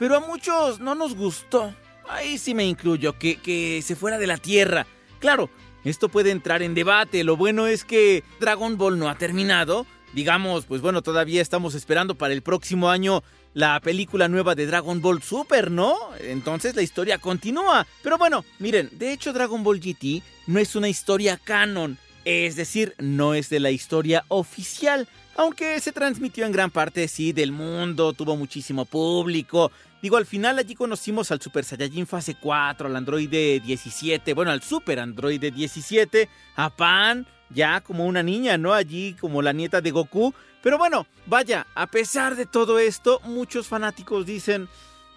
Pero 0.00 0.16
a 0.16 0.20
muchos 0.20 0.80
no 0.80 0.96
nos 0.96 1.14
gustó. 1.14 1.72
Ahí 2.08 2.38
sí 2.38 2.54
me 2.54 2.64
incluyo, 2.64 3.16
que, 3.20 3.36
que 3.36 3.82
se 3.82 3.94
fuera 3.94 4.18
de 4.18 4.26
la 4.26 4.38
Tierra. 4.38 4.84
Claro, 5.20 5.50
esto 5.88 6.08
puede 6.08 6.30
entrar 6.30 6.62
en 6.62 6.74
debate. 6.74 7.24
Lo 7.24 7.36
bueno 7.36 7.66
es 7.66 7.84
que 7.84 8.22
Dragon 8.40 8.76
Ball 8.76 8.98
no 8.98 9.08
ha 9.08 9.18
terminado. 9.18 9.86
Digamos, 10.14 10.64
pues 10.64 10.80
bueno, 10.80 11.02
todavía 11.02 11.42
estamos 11.42 11.74
esperando 11.74 12.14
para 12.14 12.32
el 12.32 12.42
próximo 12.42 12.90
año 12.90 13.22
la 13.54 13.80
película 13.80 14.28
nueva 14.28 14.54
de 14.54 14.66
Dragon 14.66 15.00
Ball 15.00 15.22
Super, 15.22 15.70
¿no? 15.70 15.96
Entonces 16.20 16.74
la 16.76 16.82
historia 16.82 17.18
continúa. 17.18 17.86
Pero 18.02 18.18
bueno, 18.18 18.44
miren, 18.58 18.90
de 18.92 19.12
hecho 19.12 19.32
Dragon 19.32 19.62
Ball 19.62 19.80
GT 19.80 20.22
no 20.46 20.58
es 20.58 20.76
una 20.76 20.88
historia 20.88 21.40
canon. 21.42 21.98
Es 22.24 22.56
decir, 22.56 22.94
no 22.98 23.34
es 23.34 23.48
de 23.48 23.60
la 23.60 23.70
historia 23.70 24.24
oficial. 24.28 25.08
Aunque 25.38 25.78
se 25.78 25.92
transmitió 25.92 26.44
en 26.46 26.50
gran 26.50 26.68
parte, 26.68 27.06
sí, 27.06 27.32
del 27.32 27.52
mundo, 27.52 28.12
tuvo 28.12 28.36
muchísimo 28.36 28.84
público. 28.84 29.70
Digo, 30.02 30.16
al 30.16 30.26
final 30.26 30.58
allí 30.58 30.74
conocimos 30.74 31.30
al 31.30 31.40
Super 31.40 31.64
Saiyajin 31.64 32.08
Fase 32.08 32.34
4, 32.34 32.88
al 32.88 32.96
Androide 32.96 33.60
17, 33.60 34.34
bueno, 34.34 34.50
al 34.50 34.62
Super 34.62 34.98
Androide 34.98 35.52
17, 35.52 36.28
a 36.56 36.70
Pan, 36.70 37.24
ya 37.50 37.80
como 37.82 38.04
una 38.06 38.24
niña, 38.24 38.58
¿no? 38.58 38.74
Allí 38.74 39.14
como 39.14 39.40
la 39.40 39.52
nieta 39.52 39.80
de 39.80 39.92
Goku. 39.92 40.34
Pero 40.60 40.76
bueno, 40.76 41.06
vaya, 41.26 41.68
a 41.76 41.86
pesar 41.86 42.34
de 42.34 42.44
todo 42.44 42.80
esto, 42.80 43.20
muchos 43.22 43.68
fanáticos 43.68 44.26
dicen, 44.26 44.68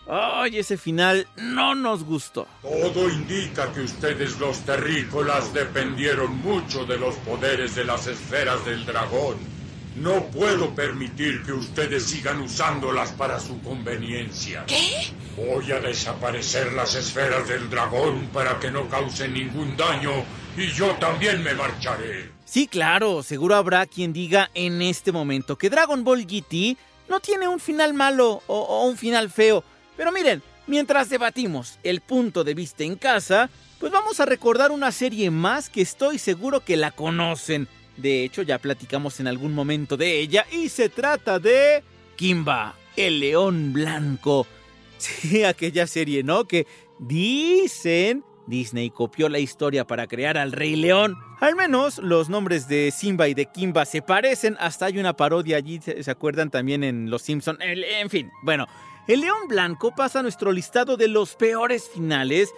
¡ay, 0.08 0.60
ese 0.60 0.78
final 0.78 1.26
no 1.36 1.74
nos 1.74 2.04
gustó! 2.04 2.48
Todo 2.62 3.10
indica 3.10 3.74
que 3.74 3.82
ustedes 3.82 4.40
los 4.40 4.60
terrícolas 4.60 5.52
dependieron 5.52 6.38
mucho 6.42 6.86
de 6.86 7.00
los 7.00 7.16
poderes 7.16 7.74
de 7.74 7.86
las 7.86 8.06
esferas 8.06 8.64
del 8.66 8.86
dragón. 8.86 9.61
No 9.96 10.26
puedo 10.28 10.74
permitir 10.74 11.44
que 11.44 11.52
ustedes 11.52 12.06
sigan 12.06 12.42
usándolas 12.42 13.12
para 13.12 13.40
su 13.40 13.62
conveniencia. 13.62 14.64
¿Qué? 14.66 15.08
Voy 15.36 15.70
a 15.72 15.80
desaparecer 15.80 16.72
las 16.74 16.96
esferas 16.96 17.48
del 17.48 17.70
dragón 17.70 18.30
para 18.34 18.58
que 18.60 18.72
no 18.72 18.88
causen 18.88 19.34
ningún 19.34 19.76
daño 19.76 20.12
y 20.56 20.68
yo 20.68 20.96
también 20.96 21.44
me 21.44 21.54
marcharé. 21.54 22.32
Sí, 22.46 22.68
claro, 22.68 23.22
seguro 23.22 23.56
habrá 23.56 23.86
quien 23.86 24.14
diga 24.14 24.50
en 24.54 24.82
este 24.82 25.12
momento 25.12 25.58
que 25.58 25.70
Dragon 25.70 26.04
Ball 26.04 26.26
GT 26.26 26.78
no 27.10 27.20
tiene 27.20 27.50
un 27.50 27.60
final 27.60 27.94
malo 27.94 28.42
o, 28.48 28.60
o 28.60 28.88
un 28.88 28.98
final 28.98 29.30
feo. 29.30 29.64
Pero 29.98 30.14
miren, 30.14 30.42
mientras 30.68 31.10
debatimos 31.10 31.80
el 31.84 32.00
punto 32.00 32.46
de 32.46 32.54
vista 32.54 32.86
en 32.86 32.96
casa, 32.96 33.50
pues 33.80 33.92
vamos 33.92 34.22
a 34.22 34.26
recordar 34.26 34.72
una 34.72 34.92
serie 34.92 35.32
más 35.32 35.70
que 35.70 35.82
estoy 35.82 36.18
seguro 36.18 36.62
que 36.62 36.78
la 36.78 36.92
conocen. 36.92 37.68
De 37.98 38.24
hecho, 38.24 38.42
ya 38.42 38.60
platicamos 38.60 39.20
en 39.20 39.28
algún 39.28 39.54
momento 39.54 39.98
de 39.98 40.20
ella 40.20 40.46
y 40.52 40.70
se 40.70 40.90
trata 40.90 41.40
de 41.40 41.84
Kimba, 42.16 42.76
el 42.96 43.20
león 43.20 43.74
blanco. 43.74 44.48
Sí, 44.98 45.44
aquella 45.44 45.88
serie, 45.88 46.22
¿no? 46.22 46.46
Que 46.46 46.68
dicen 47.00 48.24
Disney 48.46 48.90
copió 48.90 49.30
la 49.30 49.40
historia 49.40 49.86
para 49.86 50.08
crear 50.08 50.38
al 50.38 50.52
Rey 50.52 50.76
León. 50.76 51.18
Al 51.40 51.56
menos 51.56 51.98
los 51.98 52.30
nombres 52.30 52.68
de 52.68 52.92
Simba 52.92 53.28
y 53.28 53.34
de 53.34 53.48
Kimba 53.48 53.86
se 53.86 54.02
parecen. 54.02 54.58
Hasta 54.60 54.86
hay 54.86 55.00
una 55.00 55.16
parodia 55.16 55.58
allí, 55.58 55.80
¿se 55.82 56.12
acuerdan 56.12 56.52
también 56.52 56.84
en 56.84 57.10
Los 57.10 57.24
Simpson? 57.24 57.58
En 57.62 58.10
fin, 58.10 58.30
bueno, 58.44 58.68
el 59.08 59.22
León 59.22 59.48
Blanco 59.48 59.96
pasa 59.96 60.20
a 60.20 60.24
nuestro 60.24 60.52
listado 60.52 60.98
de 60.98 61.08
los 61.08 61.36
peores 61.36 61.90
finales. 61.90 62.54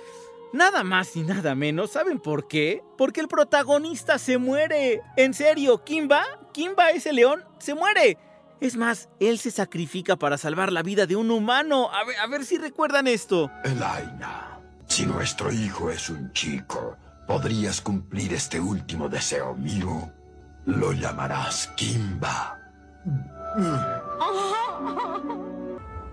Nada 0.54 0.84
más 0.84 1.16
y 1.16 1.24
nada 1.24 1.56
menos, 1.56 1.90
¿saben 1.92 2.20
por 2.20 2.48
qué? 2.48 2.84
Porque 2.96 3.22
el 3.22 3.28
protagonista 3.28 4.20
se 4.20 4.38
muere. 4.38 5.02
En 5.18 5.34
serio, 5.34 5.84
Kimba, 5.84 6.24
Kimba 6.52 6.92
ese 6.92 7.12
león, 7.12 7.44
se 7.58 7.74
muere. 7.74 8.20
Es 8.62 8.78
más, 8.78 9.10
él 9.20 9.40
se 9.40 9.50
sacrifica 9.50 10.16
para 10.16 10.38
salvar 10.38 10.72
la 10.72 10.84
vida 10.84 11.08
de 11.08 11.16
un 11.16 11.32
humano. 11.32 11.90
A 11.92 12.06
ver, 12.06 12.20
a 12.20 12.28
ver 12.28 12.46
si 12.46 12.60
recuerdan 12.60 13.08
esto. 13.08 13.50
Elaina, 13.64 14.60
si 14.86 15.08
nuestro 15.08 15.52
hijo 15.52 15.90
es 15.90 16.12
un 16.12 16.32
chico, 16.34 16.98
¿podrías 17.28 17.82
cumplir 17.82 18.32
este 18.34 18.60
último 18.60 19.10
deseo 19.10 19.56
mío? 19.56 20.12
Lo 20.66 20.94
llamarás 20.94 21.68
Kimba. 21.76 22.60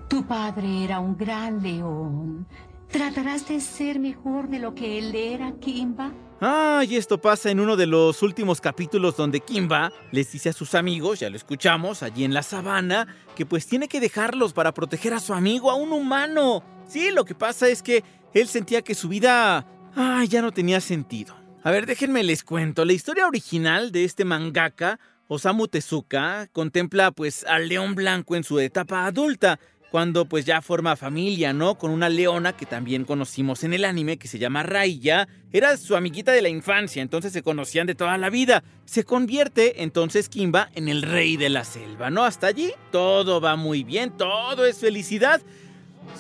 Tu 0.09 0.27
padre 0.27 0.85
era 0.85 0.99
un 0.99 1.15
gran 1.17 1.63
león. 1.63 2.49
¿Tratarás 2.91 3.47
de 3.47 3.61
ser 3.61 4.01
mejor 4.01 4.49
de 4.49 4.59
lo 4.59 4.75
que 4.75 4.99
él 4.99 5.15
era, 5.15 5.53
Kimba? 5.61 6.13
Ah, 6.41 6.83
y 6.89 6.97
esto 6.97 7.21
pasa 7.21 7.49
en 7.49 7.61
uno 7.61 7.77
de 7.77 7.87
los 7.87 8.21
últimos 8.23 8.61
capítulos 8.61 9.17
donde 9.17 9.39
Kimba 9.39 9.93
les 10.11 10.33
dice 10.33 10.49
a 10.49 10.53
sus 10.53 10.75
amigos, 10.75 11.21
ya 11.21 11.31
lo 11.31 11.37
escuchamos, 11.37 12.03
allí 12.03 12.25
en 12.25 12.35
la 12.35 12.43
sabana, 12.43 13.07
que 13.37 13.47
pues 13.47 13.67
tiene 13.67 13.87
que 13.87 14.01
dejarlos 14.01 14.53
para 14.53 14.75
proteger 14.75 15.15
a 15.15 15.21
su 15.21 15.35
amigo, 15.35 15.71
a 15.71 15.77
un 15.77 15.93
humano. 15.93 16.65
Sí, 16.89 17.11
lo 17.13 17.25
que 17.25 17.37
pasa 17.37 17.69
es 17.69 17.81
que 17.81 18.03
él 18.35 18.49
sentía 18.49 18.83
que 18.83 18.97
su 18.97 19.09
vida... 19.09 19.67
Ah, 19.95 20.25
ya 20.29 20.43
no 20.43 20.51
tenía 20.51 20.81
sentido. 20.81 21.37
A 21.63 21.71
ver, 21.71 21.87
déjenme 21.87 22.25
les 22.25 22.43
cuento. 22.43 22.85
La 22.85 22.93
historia 22.93 23.29
original 23.29 23.93
de 23.93 24.05
este 24.05 24.25
mangaka, 24.25 24.99
Osamu 25.29 25.69
Tezuka, 25.69 26.49
contempla 26.53 27.13
pues 27.13 27.45
al 27.45 27.69
león 27.69 27.95
blanco 27.95 28.35
en 28.35 28.43
su 28.43 28.59
etapa 28.59 29.07
adulta 29.07 29.61
cuando 29.91 30.25
pues 30.25 30.45
ya 30.45 30.63
forma 30.63 30.97
familia, 30.97 31.53
¿no? 31.53 31.77
Con 31.77 31.91
una 31.91 32.09
leona 32.09 32.53
que 32.57 32.67
también 32.67 33.05
conocimos 33.05 33.65
en 33.65 33.73
el 33.73 33.85
anime 33.85 34.19
que 34.19 34.29
se 34.29 34.39
llama 34.39 34.63
Raya. 34.63 35.29
Era 35.53 35.77
su 35.77 35.97
amiguita 35.97 36.33
de 36.33 36.43
la 36.43 36.49
infancia, 36.49 37.03
entonces 37.03 37.33
se 37.33 37.43
conocían 37.43 37.87
de 37.87 37.97
toda 37.97 38.17
la 38.17 38.31
vida. 38.31 38.63
Se 38.85 39.05
convierte 39.05 39.83
entonces 39.83 40.29
Kimba 40.29 40.71
en 40.75 40.89
el 40.89 41.03
rey 41.03 41.37
de 41.37 41.49
la 41.49 41.65
selva, 41.65 42.11
¿no? 42.11 42.25
Hasta 42.25 42.47
allí 42.47 42.73
todo 42.93 43.41
va 43.41 43.57
muy 43.57 43.83
bien, 43.83 44.17
todo 44.17 44.65
es 44.65 44.79
felicidad. 44.79 45.43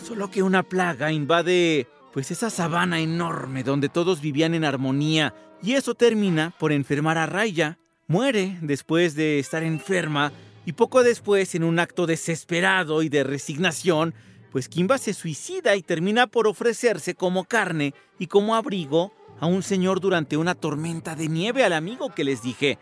Solo 0.04 0.30
que 0.30 0.42
una 0.42 0.62
plaga 0.62 1.12
invade 1.12 1.86
pues 2.12 2.32
esa 2.32 2.50
sabana 2.50 3.00
enorme 3.00 3.62
donde 3.62 3.88
todos 3.88 4.20
vivían 4.20 4.54
en 4.54 4.64
armonía 4.64 5.32
y 5.62 5.74
eso 5.74 5.94
termina 5.94 6.52
por 6.58 6.72
enfermar 6.72 7.18
a 7.18 7.26
Raya. 7.26 7.78
Muere 8.08 8.58
después 8.62 9.14
de 9.14 9.38
estar 9.38 9.62
enferma 9.62 10.32
y 10.70 10.72
poco 10.72 11.02
después, 11.02 11.56
en 11.56 11.64
un 11.64 11.80
acto 11.80 12.06
desesperado 12.06 13.02
y 13.02 13.08
de 13.08 13.24
resignación, 13.24 14.14
pues 14.52 14.68
Kimba 14.68 14.98
se 14.98 15.14
suicida 15.14 15.74
y 15.74 15.82
termina 15.82 16.28
por 16.28 16.46
ofrecerse 16.46 17.16
como 17.16 17.42
carne 17.42 17.92
y 18.20 18.28
como 18.28 18.54
abrigo 18.54 19.12
a 19.40 19.46
un 19.46 19.64
señor 19.64 19.98
durante 19.98 20.36
una 20.36 20.54
tormenta 20.54 21.16
de 21.16 21.26
nieve 21.26 21.64
al 21.64 21.72
amigo 21.72 22.14
que 22.14 22.22
les 22.22 22.44
dije. 22.44 22.78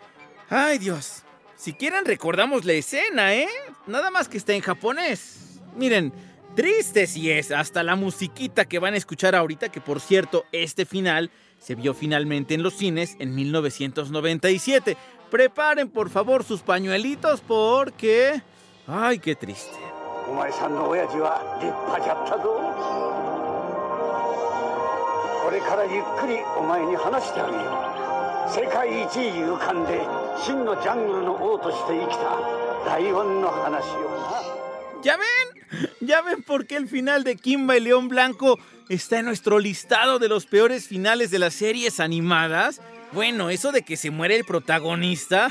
Ay 0.50 0.76
Dios, 0.76 1.23
si 1.57 1.73
quieren 1.73 2.04
recordamos 2.04 2.66
la 2.66 2.75
escena, 2.75 3.35
¿eh? 3.35 3.49
Nada 3.87 4.11
más 4.11 4.28
que 4.28 4.37
está 4.37 4.52
en 4.52 4.61
japonés. 4.61 5.59
Miren, 5.75 6.12
triste 6.57 7.07
si 7.07 7.30
es, 7.30 7.52
hasta 7.52 7.83
la 7.83 7.97
musiquita 7.97 8.66
que 8.66 8.80
van 8.80 8.92
a 8.92 8.99
escuchar 8.99 9.35
ahorita, 9.35 9.71
que 9.71 9.80
por 9.80 10.02
cierto, 10.02 10.45
este 10.52 10.85
final 10.85 11.30
se 11.59 11.75
vio 11.75 11.95
finalmente 11.95 12.52
en 12.52 12.62
los 12.62 12.75
cines 12.75 13.16
en 13.18 13.35
1997. 13.35 14.99
Preparen 15.30 15.88
por 15.88 16.11
favor 16.11 16.44
sus 16.44 16.62
pañuelitos 16.62 17.40
porque... 17.40 18.42
¡Ay, 18.87 19.18
qué 19.18 19.35
triste! 19.35 19.76
¿Ya 35.02 35.16
ven? 35.16 35.88
¿Ya 36.00 36.23
ven 36.23 36.42
por 36.42 36.66
qué 36.66 36.76
el 36.76 36.88
final 36.88 37.25
de 37.25 37.37
Kimba 37.37 37.76
y 37.76 37.80
León 37.80 38.08
Blanco 38.08 38.58
está 38.88 39.18
en 39.18 39.26
nuestro 39.26 39.58
listado 39.58 40.18
de 40.18 40.28
los 40.28 40.47
peores 40.47 40.88
finales 40.88 41.30
de 41.30 41.38
las 41.38 41.54
series 41.54 42.00
animadas? 42.00 42.80
Bueno, 43.12 43.49
eso 43.49 43.73
de 43.73 43.83
que 43.83 43.97
se 43.97 44.11
muere 44.11 44.37
el 44.37 44.45
protagonista, 44.45 45.50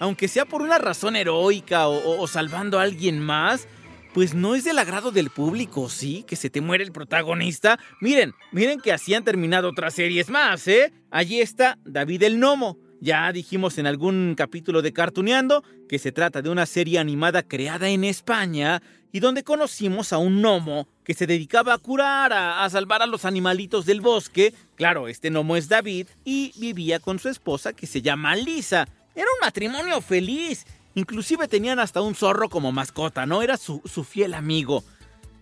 aunque 0.00 0.26
sea 0.26 0.44
por 0.44 0.62
una 0.62 0.78
razón 0.78 1.14
heroica 1.14 1.86
o, 1.86 2.20
o, 2.20 2.26
salvando 2.26 2.78
a 2.80 2.82
alguien 2.82 3.20
más, 3.20 3.68
pues 4.12 4.34
no 4.34 4.56
es 4.56 4.64
del 4.64 4.80
agrado 4.80 5.12
del 5.12 5.30
público, 5.30 5.88
¿sí? 5.88 6.24
Que 6.26 6.34
se 6.34 6.50
te 6.50 6.60
muere 6.60 6.82
el 6.82 6.90
protagonista. 6.90 7.78
Miren, 8.00 8.34
miren 8.50 8.80
que 8.80 8.92
así 8.92 9.14
han 9.14 9.22
terminado 9.22 9.70
otras 9.70 9.94
series 9.94 10.28
más, 10.28 10.66
¿eh? 10.66 10.92
Allí 11.10 11.40
está 11.40 11.78
David 11.84 12.24
el 12.24 12.40
Nomo. 12.40 12.78
Ya 13.00 13.32
dijimos 13.32 13.78
en 13.78 13.86
algún 13.86 14.34
capítulo 14.36 14.82
de 14.82 14.92
Cartuneando 14.92 15.64
que 15.88 15.98
se 15.98 16.12
trata 16.12 16.42
de 16.42 16.50
una 16.50 16.66
serie 16.66 16.98
animada 16.98 17.42
creada 17.42 17.88
en 17.88 18.04
España 18.04 18.82
y 19.12 19.20
donde 19.20 19.44
conocimos 19.44 20.12
a 20.12 20.18
un 20.18 20.40
gnomo 20.40 20.88
que 21.04 21.14
se 21.14 21.26
dedicaba 21.26 21.74
a 21.74 21.78
curar, 21.78 22.32
a, 22.32 22.68
salvar 22.70 23.02
a 23.02 23.06
los 23.06 23.26
animalitos 23.26 23.84
del 23.84 24.00
bosque. 24.00 24.54
Claro, 24.74 25.06
este 25.06 25.28
gnomo 25.28 25.56
es 25.56 25.68
David 25.68 26.08
y 26.24 26.52
vivía 26.56 26.98
con 26.98 27.18
su 27.18 27.28
esposa 27.28 27.74
que 27.74 27.86
se 27.86 28.00
llama 28.00 28.34
Lisa. 28.34 28.88
Era 29.14 29.26
un 29.34 29.44
matrimonio 29.44 30.00
feliz. 30.00 30.64
Inclusive 30.94 31.46
tenían 31.46 31.78
hasta 31.78 32.00
un 32.00 32.14
zorro 32.14 32.48
como 32.48 32.72
mascota, 32.72 33.26
¿no? 33.26 33.42
Era 33.42 33.58
su, 33.58 33.82
su 33.84 34.02
fiel 34.02 34.32
amigo. 34.32 34.82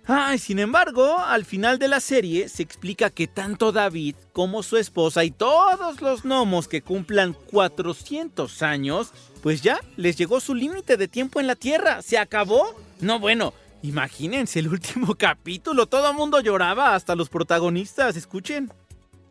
Ay, 0.06 0.38
sin 0.38 0.58
embargo, 0.58 1.18
al 1.18 1.44
final 1.44 1.78
de 1.78 1.86
la 1.86 2.00
serie 2.00 2.48
se 2.48 2.64
explica 2.64 3.10
que 3.10 3.28
tanto 3.28 3.70
David 3.70 4.16
como 4.32 4.64
su 4.64 4.76
esposa 4.76 5.22
y 5.24 5.30
todos 5.30 6.00
los 6.00 6.24
gnomos 6.24 6.66
que 6.66 6.82
cumplan 6.82 7.34
400 7.34 8.62
años, 8.62 9.12
pues 9.42 9.62
ya 9.62 9.78
les 9.96 10.16
llegó 10.16 10.40
su 10.40 10.54
límite 10.56 10.96
de 10.96 11.06
tiempo 11.06 11.38
en 11.38 11.46
la 11.46 11.54
Tierra. 11.54 12.02
¿Se 12.02 12.18
acabó? 12.18 12.74
No, 13.00 13.18
bueno, 13.18 13.54
imagínense 13.82 14.58
el 14.58 14.68
último 14.68 15.14
capítulo. 15.18 15.86
Todo 15.86 16.10
el 16.10 16.16
mundo 16.16 16.40
lloraba, 16.40 16.94
hasta 16.94 17.14
los 17.14 17.28
protagonistas. 17.28 18.16
Escuchen. 18.16 18.72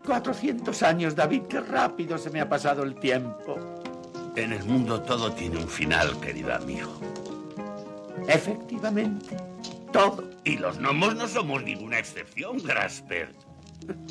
400 0.06 0.82
años, 0.84 1.16
David, 1.16 1.44
qué 1.50 1.60
rápido 1.60 2.18
se 2.18 2.30
me 2.30 2.42
ha 2.42 2.50
pasado 2.50 2.84
el 2.84 2.96
tiempo. 2.96 3.82
En 4.36 4.54
el 4.54 4.64
mundo 4.64 5.02
todo 5.02 5.32
tiene 5.34 5.58
un 5.58 5.68
final, 5.68 6.20
querido 6.20 6.54
amigo. 6.54 7.00
Efectivamente, 8.28 9.36
todo. 9.92 10.30
Y 10.44 10.58
los 10.58 10.78
gnomos 10.78 11.16
no 11.16 11.28
somos 11.28 11.64
ninguna 11.64 12.00
excepción, 12.00 12.58
Grasper. 12.64 13.34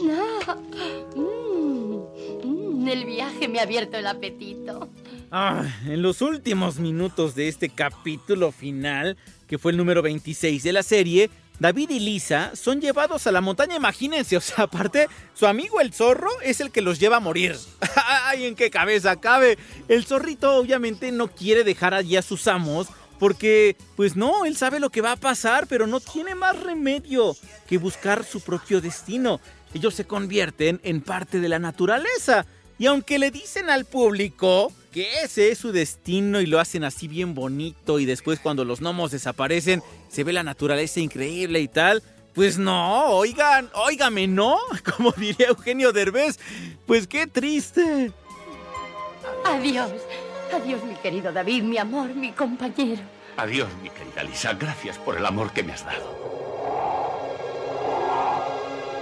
No. 0.03 0.69
Mm, 1.19 2.85
mm, 2.85 2.89
el 2.89 3.05
viaje 3.05 3.49
me 3.49 3.59
ha 3.59 3.63
abierto 3.63 3.97
el 3.97 4.07
apetito. 4.07 4.89
Ah, 5.31 5.65
en 5.85 6.01
los 6.03 6.23
últimos 6.23 6.79
minutos 6.79 7.35
de 7.35 7.49
este 7.49 7.69
capítulo 7.69 8.53
final, 8.53 9.17
que 9.49 9.59
fue 9.59 9.73
el 9.73 9.79
número 9.79 10.03
26 10.03 10.63
de 10.63 10.73
la 10.73 10.83
serie, 10.83 11.31
David 11.59 11.91
y 11.91 11.99
Lisa 11.99 12.53
son 12.55 12.81
llevados 12.81 13.27
a 13.27 13.33
la 13.33 13.41
montaña, 13.41 13.75
imagínense, 13.75 14.37
o 14.37 14.41
sea, 14.41 14.65
aparte, 14.65 15.09
su 15.35 15.47
amigo 15.47 15.81
el 15.81 15.93
zorro 15.93 16.31
es 16.43 16.61
el 16.61 16.71
que 16.71 16.83
los 16.83 17.01
lleva 17.01 17.17
a 17.17 17.21
morir. 17.21 17.57
¡Ay, 18.27 18.45
en 18.45 18.55
qué 18.55 18.71
cabeza 18.71 19.17
cabe! 19.17 19.59
El 19.89 20.05
zorrito 20.05 20.55
obviamente 20.55 21.11
no 21.11 21.29
quiere 21.29 21.65
dejar 21.65 21.95
allí 21.95 22.17
a 22.17 22.23
sus 22.23 22.47
amos 22.47 22.87
porque, 23.19 23.77
pues 23.97 24.15
no, 24.15 24.45
él 24.45 24.57
sabe 24.57 24.79
lo 24.79 24.91
que 24.91 25.01
va 25.01 25.13
a 25.13 25.17
pasar, 25.17 25.67
pero 25.67 25.89
no 25.89 25.99
tiene 25.99 26.37
más 26.37 26.61
remedio 26.63 27.37
que 27.67 27.79
buscar 27.79 28.25
su 28.25 28.41
propio 28.41 28.81
destino. 28.81 29.41
Ellos 29.75 29.95
se 29.95 30.07
convierten 30.07 30.81
en 30.85 31.01
parte 31.01 31.41
de 31.41 31.49
la 31.49 31.59
naturaleza. 31.59 32.47
Y 32.79 32.87
aunque 32.87 33.19
le 33.19 33.31
dicen 33.31 33.71
al 33.71 33.85
público 33.85 34.73
que 34.93 35.23
ese 35.23 35.51
es 35.51 35.59
su 35.59 35.73
destino 35.73 36.41
y 36.41 36.47
lo 36.47 36.61
hacen 36.61 36.85
así 36.85 37.09
bien 37.09 37.35
bonito 37.35 37.99
y 37.99 38.07
después 38.07 38.41
cuando 38.41 38.65
los 38.65 38.81
gnomos 38.81 39.11
desaparecen 39.11 39.83
se 40.09 40.25
ve 40.25 40.33
la 40.33 40.43
naturaleza 40.43 41.01
increíble 41.01 41.61
y 41.61 41.69
tal, 41.69 42.03
pues 42.35 42.57
no, 42.57 43.07
oigan, 43.07 43.69
óigame, 43.75 44.29
no, 44.29 44.59
como 44.97 45.13
diría 45.13 45.49
Eugenio 45.49 45.93
Derbez, 45.93 46.39
pues 46.87 47.07
qué 47.07 47.27
triste. 47.27 48.13
Adiós. 49.45 49.91
Adiós, 50.55 50.83
mi 50.85 50.95
querido 50.95 51.33
David, 51.33 51.63
mi 51.63 51.79
amor, 51.79 52.15
mi 52.15 52.33
compañero. 52.33 53.03
Adiós, 53.37 53.69
mi 53.83 53.91
querida 53.91 54.23
Lisa. 54.23 54.55
Gracias 54.55 54.99
por 54.99 55.17
el 55.17 55.27
amor 55.27 55.53
que 55.53 55.63
me 55.63 55.73
has 55.73 55.85
dado. 55.85 56.28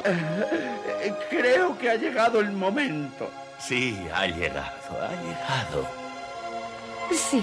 Creo 1.30 1.78
que 1.78 1.90
ha 1.90 1.96
llegado 1.96 2.40
el 2.40 2.52
momento. 2.52 3.30
Sí, 3.58 3.96
ha 4.14 4.26
llegado, 4.26 5.02
ha 5.02 5.10
llegado. 5.22 5.88
Sí. 7.12 7.42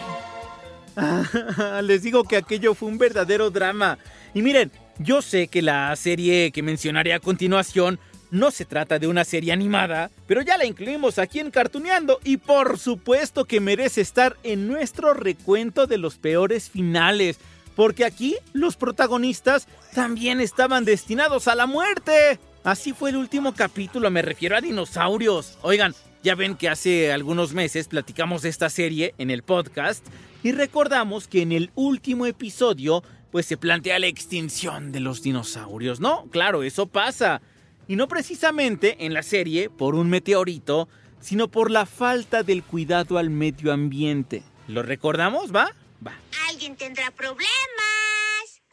Les 1.83 2.03
digo 2.03 2.23
que 2.23 2.37
aquello 2.37 2.73
fue 2.73 2.89
un 2.89 2.97
verdadero 2.97 3.49
drama. 3.49 3.97
Y 4.33 4.41
miren, 4.41 4.71
yo 4.99 5.21
sé 5.21 5.47
que 5.47 5.61
la 5.61 5.95
serie 5.95 6.51
que 6.51 6.61
mencionaré 6.61 7.13
a 7.13 7.19
continuación 7.19 7.99
no 8.31 8.49
se 8.49 8.65
trata 8.65 8.97
de 8.97 9.07
una 9.07 9.25
serie 9.25 9.53
animada, 9.53 10.09
pero 10.25 10.41
ya 10.41 10.57
la 10.57 10.65
incluimos 10.65 11.19
aquí 11.19 11.39
en 11.39 11.51
Cartuneando 11.51 12.19
y 12.23 12.37
por 12.37 12.79
supuesto 12.79 13.45
que 13.45 13.59
merece 13.59 14.01
estar 14.01 14.37
en 14.41 14.67
nuestro 14.67 15.13
recuento 15.13 15.85
de 15.85 15.99
los 15.99 16.17
peores 16.17 16.69
finales, 16.69 17.37
porque 17.75 18.05
aquí 18.05 18.37
los 18.51 18.75
protagonistas 18.75 19.67
también 19.93 20.41
estaban 20.41 20.83
destinados 20.83 21.47
a 21.47 21.53
la 21.53 21.67
muerte. 21.67 22.39
Así 22.63 22.93
fue 22.93 23.09
el 23.09 23.17
último 23.17 23.53
capítulo, 23.53 24.09
me 24.09 24.21
refiero 24.21 24.55
a 24.55 24.61
dinosaurios. 24.61 25.57
Oigan, 25.63 25.93
ya 26.23 26.33
ven 26.33 26.55
que 26.55 26.69
hace 26.69 27.11
algunos 27.11 27.53
meses 27.53 27.89
platicamos 27.89 28.41
de 28.41 28.49
esta 28.49 28.69
serie 28.69 29.13
en 29.17 29.29
el 29.31 29.43
podcast 29.43 30.05
y 30.43 30.53
recordamos 30.53 31.27
que 31.27 31.41
en 31.41 31.51
el 31.51 31.71
último 31.75 32.25
episodio 32.25 33.03
pues 33.31 33.47
se 33.47 33.57
plantea 33.57 33.99
la 33.99 34.07
extinción 34.07 34.93
de 34.93 35.01
los 35.01 35.21
dinosaurios, 35.21 35.99
¿no? 35.99 36.25
Claro, 36.31 36.63
eso 36.63 36.87
pasa. 36.87 37.41
Y 37.89 37.97
no 37.97 38.07
precisamente 38.07 39.05
en 39.05 39.13
la 39.13 39.23
serie 39.23 39.69
por 39.69 39.93
un 39.95 40.09
meteorito, 40.09 40.87
sino 41.19 41.49
por 41.49 41.69
la 41.69 41.85
falta 41.85 42.43
del 42.43 42.63
cuidado 42.63 43.17
al 43.17 43.29
medio 43.29 43.73
ambiente. 43.73 44.41
¿Lo 44.69 44.83
recordamos, 44.83 45.53
va? 45.53 45.73
Va. 46.05 46.13
Alguien 46.47 46.77
tendrá 46.77 47.11
problemas. 47.11 47.92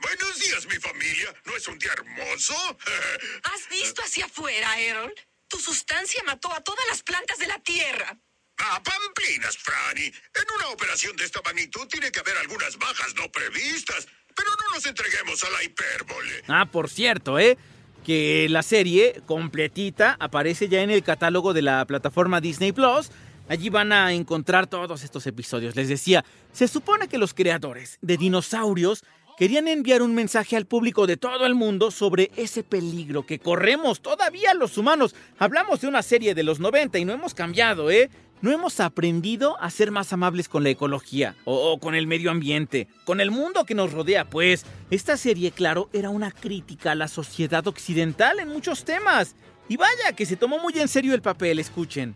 Buenos 0.03 0.41
días, 0.41 0.67
mi 0.67 0.77
familia. 0.77 1.35
¿No 1.45 1.57
es 1.57 1.69
un 1.69 1.79
día 1.79 1.93
hermoso? 1.93 2.55
¿Has 3.45 3.69
visto 3.69 4.03
hacia 4.03 4.25
afuera, 4.27 4.69
Aaron? 4.73 5.13
Tu 5.49 5.59
sustancia 5.59 6.23
mató 6.25 6.53
a 6.53 6.61
todas 6.61 6.85
las 6.89 7.03
plantas 7.03 7.39
de 7.39 7.47
la 7.47 7.59
Tierra. 7.59 8.17
Ah, 8.59 8.83
pamplinas, 8.83 9.57
Franny. 9.59 10.07
En 10.07 10.45
una 10.57 10.69
operación 10.69 11.17
de 11.17 11.25
esta 11.25 11.41
magnitud 11.43 11.87
tiene 11.89 12.11
que 12.11 12.21
haber 12.21 12.37
algunas 12.39 12.79
bajas 12.79 13.15
no 13.17 13.31
previstas. 13.31 14.07
Pero 14.35 14.51
no 14.51 14.75
nos 14.75 14.87
entreguemos 14.87 15.43
a 15.45 15.51
la 15.51 15.65
hipérbole. 15.65 16.45
Ah, 16.49 16.67
por 16.71 16.89
cierto, 16.89 17.39
¿eh? 17.39 17.59
Que 18.05 18.47
la 18.49 18.63
serie 18.63 19.21
completita 19.27 20.17
aparece 20.21 20.69
ya 20.69 20.83
en 20.83 20.91
el 20.91 21.03
catálogo 21.03 21.53
de 21.53 21.63
la 21.63 21.85
plataforma 21.85 22.41
Disney 22.41 22.73
Plus. 22.73 23.11
Allí 23.49 23.69
van 23.69 23.93
a 23.93 24.13
encontrar 24.13 24.69
todos 24.69 25.03
estos 25.03 25.27
episodios. 25.27 25.75
Les 25.75 25.89
decía, 25.89 26.25
se 26.53 26.69
supone 26.69 27.09
que 27.09 27.19
los 27.19 27.35
creadores 27.35 27.99
de 28.01 28.17
dinosaurios 28.17 29.05
querían 29.41 29.69
enviar 29.69 30.03
un 30.03 30.15
mensaje 30.15 30.55
al 30.55 30.67
público 30.67 31.07
de 31.07 31.17
todo 31.17 31.47
el 31.47 31.55
mundo 31.55 31.91
sobre 31.91 32.31
ese 32.37 32.63
peligro 32.63 33.25
que 33.25 33.39
corremos 33.39 34.03
todavía 34.03 34.53
los 34.53 34.77
humanos. 34.77 35.15
Hablamos 35.39 35.81
de 35.81 35.89
una 35.89 36.03
serie 36.03 36.35
de 36.35 36.43
los 36.43 36.61
90 36.61 36.99
y 36.99 37.07
no 37.07 37.15
hemos 37.15 37.33
cambiado, 37.33 37.91
¿eh? 37.91 38.11
No 38.43 38.53
hemos 38.53 38.81
aprendido 38.81 39.59
a 39.59 39.71
ser 39.71 39.93
más 39.93 40.13
amables 40.13 40.51
con 40.51 40.63
la 40.63 40.69
ecología 40.69 41.37
o, 41.47 41.73
o, 41.73 41.81
con 41.81 41.95
el 41.95 42.07
medio 42.07 42.31
ambiente, 42.31 42.87
con 43.07 43.19
el 43.19 43.31
mundo 43.31 43.65
que 43.65 43.75
nos 43.75 43.95
rodea, 43.95 44.29
pues. 44.29 44.67
Esta 44.91 45.17
serie, 45.17 45.53
claro, 45.53 45.89
era 45.95 46.11
una 46.11 46.33
crítica 46.33 46.93
a 46.93 46.95
la 46.95 47.09
sociedad 47.09 47.67
occidental 47.67 48.41
en 48.41 48.49
muchos 48.49 48.85
temas. 48.85 49.37
Y 49.71 49.79
vaya, 49.79 50.13
que 50.15 50.27
se 50.27 50.37
tomó 50.37 50.59
muy 50.59 50.75
en 50.79 50.89
serio 50.89 51.15
el 51.15 51.23
papel, 51.23 51.61
escuchen. 51.61 52.15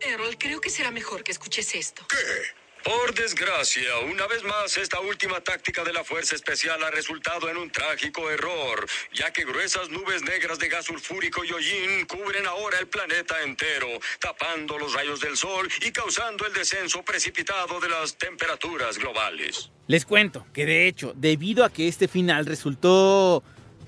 Errol, 0.00 0.36
creo 0.36 0.60
que 0.60 0.70
será 0.70 0.90
mejor 0.90 1.22
que 1.22 1.30
escuches 1.30 1.72
esto. 1.76 2.04
¿Qué? 2.08 2.63
Por 2.84 3.14
desgracia, 3.14 3.98
una 4.12 4.26
vez 4.26 4.44
más, 4.44 4.76
esta 4.76 5.00
última 5.00 5.40
táctica 5.40 5.82
de 5.84 5.92
la 5.94 6.04
Fuerza 6.04 6.34
Especial 6.34 6.84
ha 6.84 6.90
resultado 6.90 7.48
en 7.48 7.56
un 7.56 7.70
trágico 7.70 8.30
error, 8.30 8.86
ya 9.14 9.32
que 9.32 9.46
gruesas 9.46 9.88
nubes 9.88 10.22
negras 10.22 10.58
de 10.58 10.68
gas 10.68 10.84
sulfúrico 10.84 11.42
y 11.46 11.52
hollín 11.52 12.04
cubren 12.04 12.44
ahora 12.46 12.78
el 12.78 12.86
planeta 12.86 13.42
entero, 13.42 13.88
tapando 14.20 14.78
los 14.78 14.92
rayos 14.92 15.20
del 15.20 15.34
sol 15.34 15.66
y 15.80 15.92
causando 15.92 16.46
el 16.46 16.52
descenso 16.52 17.02
precipitado 17.02 17.80
de 17.80 17.88
las 17.88 18.18
temperaturas 18.18 18.98
globales. 18.98 19.70
Les 19.86 20.04
cuento 20.04 20.46
que 20.52 20.66
de 20.66 20.86
hecho, 20.86 21.14
debido 21.16 21.64
a 21.64 21.72
que 21.72 21.88
este 21.88 22.06
final 22.06 22.44
resultó... 22.44 23.42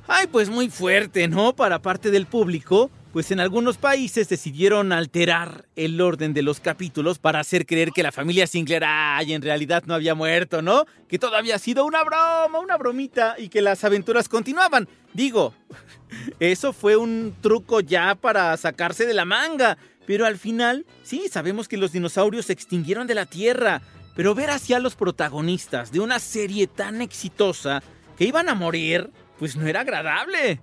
Ay, 0.08 0.28
pues 0.28 0.48
muy 0.48 0.70
fuerte, 0.70 1.28
¿no? 1.28 1.54
Para 1.54 1.82
parte 1.82 2.10
del 2.10 2.26
público, 2.26 2.90
pues 3.16 3.30
en 3.30 3.40
algunos 3.40 3.78
países 3.78 4.28
decidieron 4.28 4.92
alterar 4.92 5.64
el 5.74 5.98
orden 6.02 6.34
de 6.34 6.42
los 6.42 6.60
capítulos 6.60 7.18
para 7.18 7.40
hacer 7.40 7.64
creer 7.64 7.92
que 7.92 8.02
la 8.02 8.12
familia 8.12 8.46
Sinclair, 8.46 8.84
ay, 8.84 9.32
en 9.32 9.40
realidad 9.40 9.84
no 9.86 9.94
había 9.94 10.14
muerto, 10.14 10.60
¿no? 10.60 10.84
Que 11.08 11.18
todo 11.18 11.34
había 11.34 11.58
sido 11.58 11.86
una 11.86 12.04
broma, 12.04 12.58
una 12.58 12.76
bromita 12.76 13.36
y 13.38 13.48
que 13.48 13.62
las 13.62 13.82
aventuras 13.84 14.28
continuaban. 14.28 14.86
Digo, 15.14 15.54
eso 16.40 16.74
fue 16.74 16.98
un 16.98 17.34
truco 17.40 17.80
ya 17.80 18.16
para 18.16 18.54
sacarse 18.58 19.06
de 19.06 19.14
la 19.14 19.24
manga. 19.24 19.78
Pero 20.06 20.26
al 20.26 20.36
final, 20.36 20.84
sí, 21.02 21.28
sabemos 21.30 21.68
que 21.68 21.78
los 21.78 21.92
dinosaurios 21.92 22.44
se 22.44 22.52
extinguieron 22.52 23.06
de 23.06 23.14
la 23.14 23.24
Tierra. 23.24 23.80
Pero 24.14 24.34
ver 24.34 24.50
hacia 24.50 24.78
los 24.78 24.94
protagonistas 24.94 25.90
de 25.90 26.00
una 26.00 26.18
serie 26.18 26.66
tan 26.66 27.00
exitosa 27.00 27.82
que 28.18 28.26
iban 28.26 28.50
a 28.50 28.54
morir, 28.54 29.10
pues 29.38 29.56
no 29.56 29.66
era 29.66 29.80
agradable. 29.80 30.60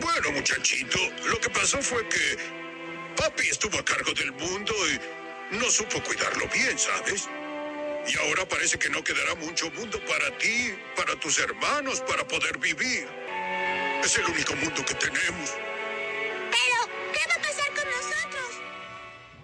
Bueno, 0.00 0.32
muchachito, 0.32 0.98
lo 1.28 1.40
que 1.40 1.50
pasó 1.50 1.78
fue 1.80 2.06
que 2.08 2.38
papi 3.16 3.48
estuvo 3.48 3.78
a 3.78 3.84
cargo 3.84 4.12
del 4.12 4.32
mundo 4.32 4.72
y 4.92 5.56
no 5.56 5.70
supo 5.70 6.02
cuidarlo 6.02 6.46
bien, 6.52 6.78
¿sabes? 6.78 7.28
Y 8.06 8.16
ahora 8.18 8.46
parece 8.46 8.78
que 8.78 8.90
no 8.90 9.02
quedará 9.02 9.34
mucho 9.36 9.70
mundo 9.72 9.98
para 10.06 10.36
ti, 10.38 10.72
para 10.96 11.18
tus 11.18 11.38
hermanos, 11.38 12.02
para 12.02 12.26
poder 12.26 12.58
vivir. 12.58 13.06
Es 14.04 14.16
el 14.18 14.24
único 14.26 14.54
mundo 14.56 14.84
que 14.86 14.94
tenemos. 14.94 15.54
Pero, 16.50 16.92
¿qué 17.12 17.20
va 17.28 17.34
a 17.34 17.42
pasar 17.42 17.68
con 17.68 17.84
nosotros? 17.90 18.62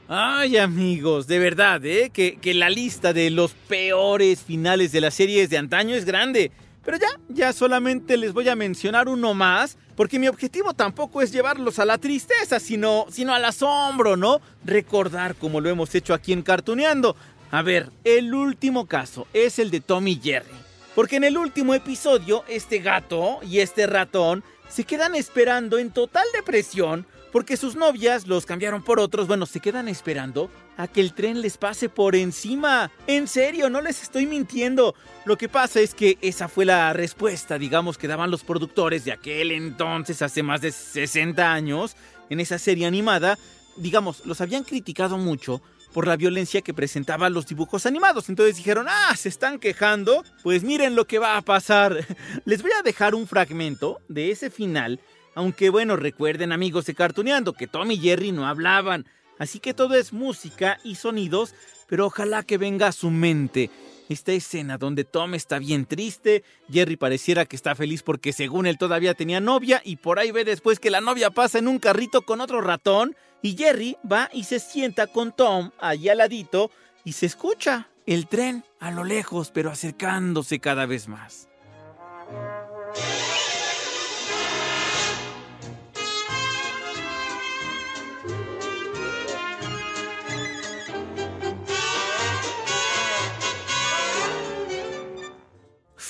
Ay 0.08 0.58
amigos, 0.58 1.26
de 1.26 1.38
verdad, 1.38 1.84
¿eh? 1.84 2.10
Que, 2.10 2.36
que 2.36 2.54
la 2.54 2.70
lista 2.70 3.12
de 3.12 3.30
los 3.30 3.52
peores 3.52 4.42
finales 4.42 4.92
de 4.92 5.00
las 5.00 5.14
series 5.14 5.50
de 5.50 5.58
antaño 5.58 5.96
es 5.96 6.04
grande. 6.04 6.52
Pero 6.84 6.98
ya, 6.98 7.08
ya 7.28 7.52
solamente 7.52 8.16
les 8.16 8.32
voy 8.32 8.48
a 8.48 8.56
mencionar 8.56 9.08
uno 9.08 9.34
más, 9.34 9.78
porque 9.96 10.18
mi 10.18 10.28
objetivo 10.28 10.74
tampoco 10.74 11.22
es 11.22 11.32
llevarlos 11.32 11.78
a 11.78 11.84
la 11.84 11.98
tristeza, 11.98 12.60
sino, 12.60 13.06
sino 13.10 13.34
al 13.34 13.44
asombro, 13.44 14.16
¿no? 14.16 14.40
Recordar 14.64 15.34
como 15.34 15.60
lo 15.60 15.68
hemos 15.68 15.94
hecho 15.94 16.14
aquí 16.14 16.32
en 16.32 16.42
Cartuneando. 16.42 17.16
A 17.50 17.62
ver, 17.62 17.90
el 18.04 18.34
último 18.34 18.86
caso 18.86 19.26
es 19.32 19.58
el 19.58 19.70
de 19.70 19.80
Tommy 19.80 20.20
Jerry. 20.22 20.48
Porque 20.94 21.16
en 21.16 21.24
el 21.24 21.38
último 21.38 21.74
episodio, 21.74 22.44
este 22.48 22.78
gato 22.78 23.40
y 23.42 23.60
este 23.60 23.86
ratón 23.86 24.44
se 24.68 24.84
quedan 24.84 25.14
esperando 25.14 25.78
en 25.78 25.90
total 25.90 26.24
depresión 26.34 27.06
porque 27.32 27.56
sus 27.56 27.76
novias 27.76 28.26
los 28.26 28.46
cambiaron 28.46 28.82
por 28.82 29.00
otros. 29.00 29.26
Bueno, 29.26 29.46
se 29.46 29.60
quedan 29.60 29.88
esperando 29.88 30.50
a 30.76 30.88
que 30.88 31.00
el 31.00 31.12
tren 31.12 31.40
les 31.40 31.56
pase 31.56 31.88
por 31.88 32.16
encima. 32.16 32.90
En 33.06 33.28
serio, 33.28 33.70
no 33.70 33.80
les 33.80 34.02
estoy 34.02 34.26
mintiendo. 34.26 34.94
Lo 35.24 35.36
que 35.36 35.48
pasa 35.48 35.80
es 35.80 35.94
que 35.94 36.18
esa 36.20 36.48
fue 36.48 36.64
la 36.64 36.92
respuesta, 36.92 37.58
digamos, 37.58 37.98
que 37.98 38.08
daban 38.08 38.30
los 38.30 38.44
productores 38.44 39.04
de 39.04 39.12
aquel 39.12 39.52
entonces, 39.52 40.22
hace 40.22 40.42
más 40.42 40.60
de 40.60 40.72
60 40.72 41.52
años, 41.52 41.96
en 42.30 42.40
esa 42.40 42.58
serie 42.58 42.86
animada. 42.86 43.38
Digamos, 43.76 44.26
los 44.26 44.40
habían 44.40 44.64
criticado 44.64 45.18
mucho 45.18 45.62
por 45.92 46.06
la 46.06 46.16
violencia 46.16 46.62
que 46.62 46.74
presentaban 46.74 47.34
los 47.34 47.46
dibujos 47.46 47.86
animados. 47.86 48.28
Entonces 48.28 48.56
dijeron, 48.56 48.86
ah, 48.88 49.14
se 49.16 49.28
están 49.28 49.58
quejando. 49.58 50.24
Pues 50.42 50.62
miren 50.62 50.96
lo 50.96 51.06
que 51.06 51.18
va 51.18 51.36
a 51.36 51.42
pasar. 51.42 52.06
Les 52.44 52.62
voy 52.62 52.72
a 52.78 52.82
dejar 52.82 53.14
un 53.14 53.26
fragmento 53.26 54.00
de 54.08 54.30
ese 54.30 54.50
final 54.50 55.00
aunque 55.34 55.70
bueno, 55.70 55.96
recuerden 55.96 56.52
amigos 56.52 56.86
de 56.86 56.94
Cartuneando 56.94 57.54
que 57.54 57.66
Tom 57.66 57.90
y 57.90 57.98
Jerry 57.98 58.32
no 58.32 58.46
hablaban, 58.46 59.06
así 59.38 59.58
que 59.58 59.74
todo 59.74 59.94
es 59.94 60.12
música 60.12 60.78
y 60.84 60.96
sonidos, 60.96 61.54
pero 61.86 62.06
ojalá 62.06 62.42
que 62.42 62.58
venga 62.58 62.88
a 62.88 62.92
su 62.92 63.10
mente 63.10 63.70
esta 64.08 64.32
escena 64.32 64.78
donde 64.78 65.04
Tom 65.04 65.34
está 65.34 65.58
bien 65.58 65.86
triste, 65.86 66.44
Jerry 66.70 66.96
pareciera 66.96 67.46
que 67.46 67.56
está 67.56 67.74
feliz 67.74 68.02
porque 68.02 68.32
según 68.32 68.66
él 68.66 68.78
todavía 68.78 69.14
tenía 69.14 69.40
novia 69.40 69.80
y 69.84 69.96
por 69.96 70.18
ahí 70.18 70.30
ve 70.30 70.44
después 70.44 70.78
que 70.78 70.90
la 70.90 71.00
novia 71.00 71.30
pasa 71.30 71.58
en 71.58 71.68
un 71.68 71.78
carrito 71.78 72.22
con 72.22 72.40
otro 72.40 72.60
ratón 72.60 73.16
y 73.42 73.56
Jerry 73.56 73.96
va 74.10 74.28
y 74.32 74.44
se 74.44 74.60
sienta 74.60 75.06
con 75.06 75.32
Tom 75.32 75.70
allí 75.78 76.08
al 76.08 76.18
ladito 76.18 76.70
y 77.04 77.12
se 77.12 77.26
escucha 77.26 77.88
el 78.06 78.26
tren 78.26 78.64
a 78.80 78.90
lo 78.90 79.04
lejos 79.04 79.50
pero 79.50 79.70
acercándose 79.70 80.60
cada 80.60 80.86
vez 80.86 81.08
más. 81.08 81.48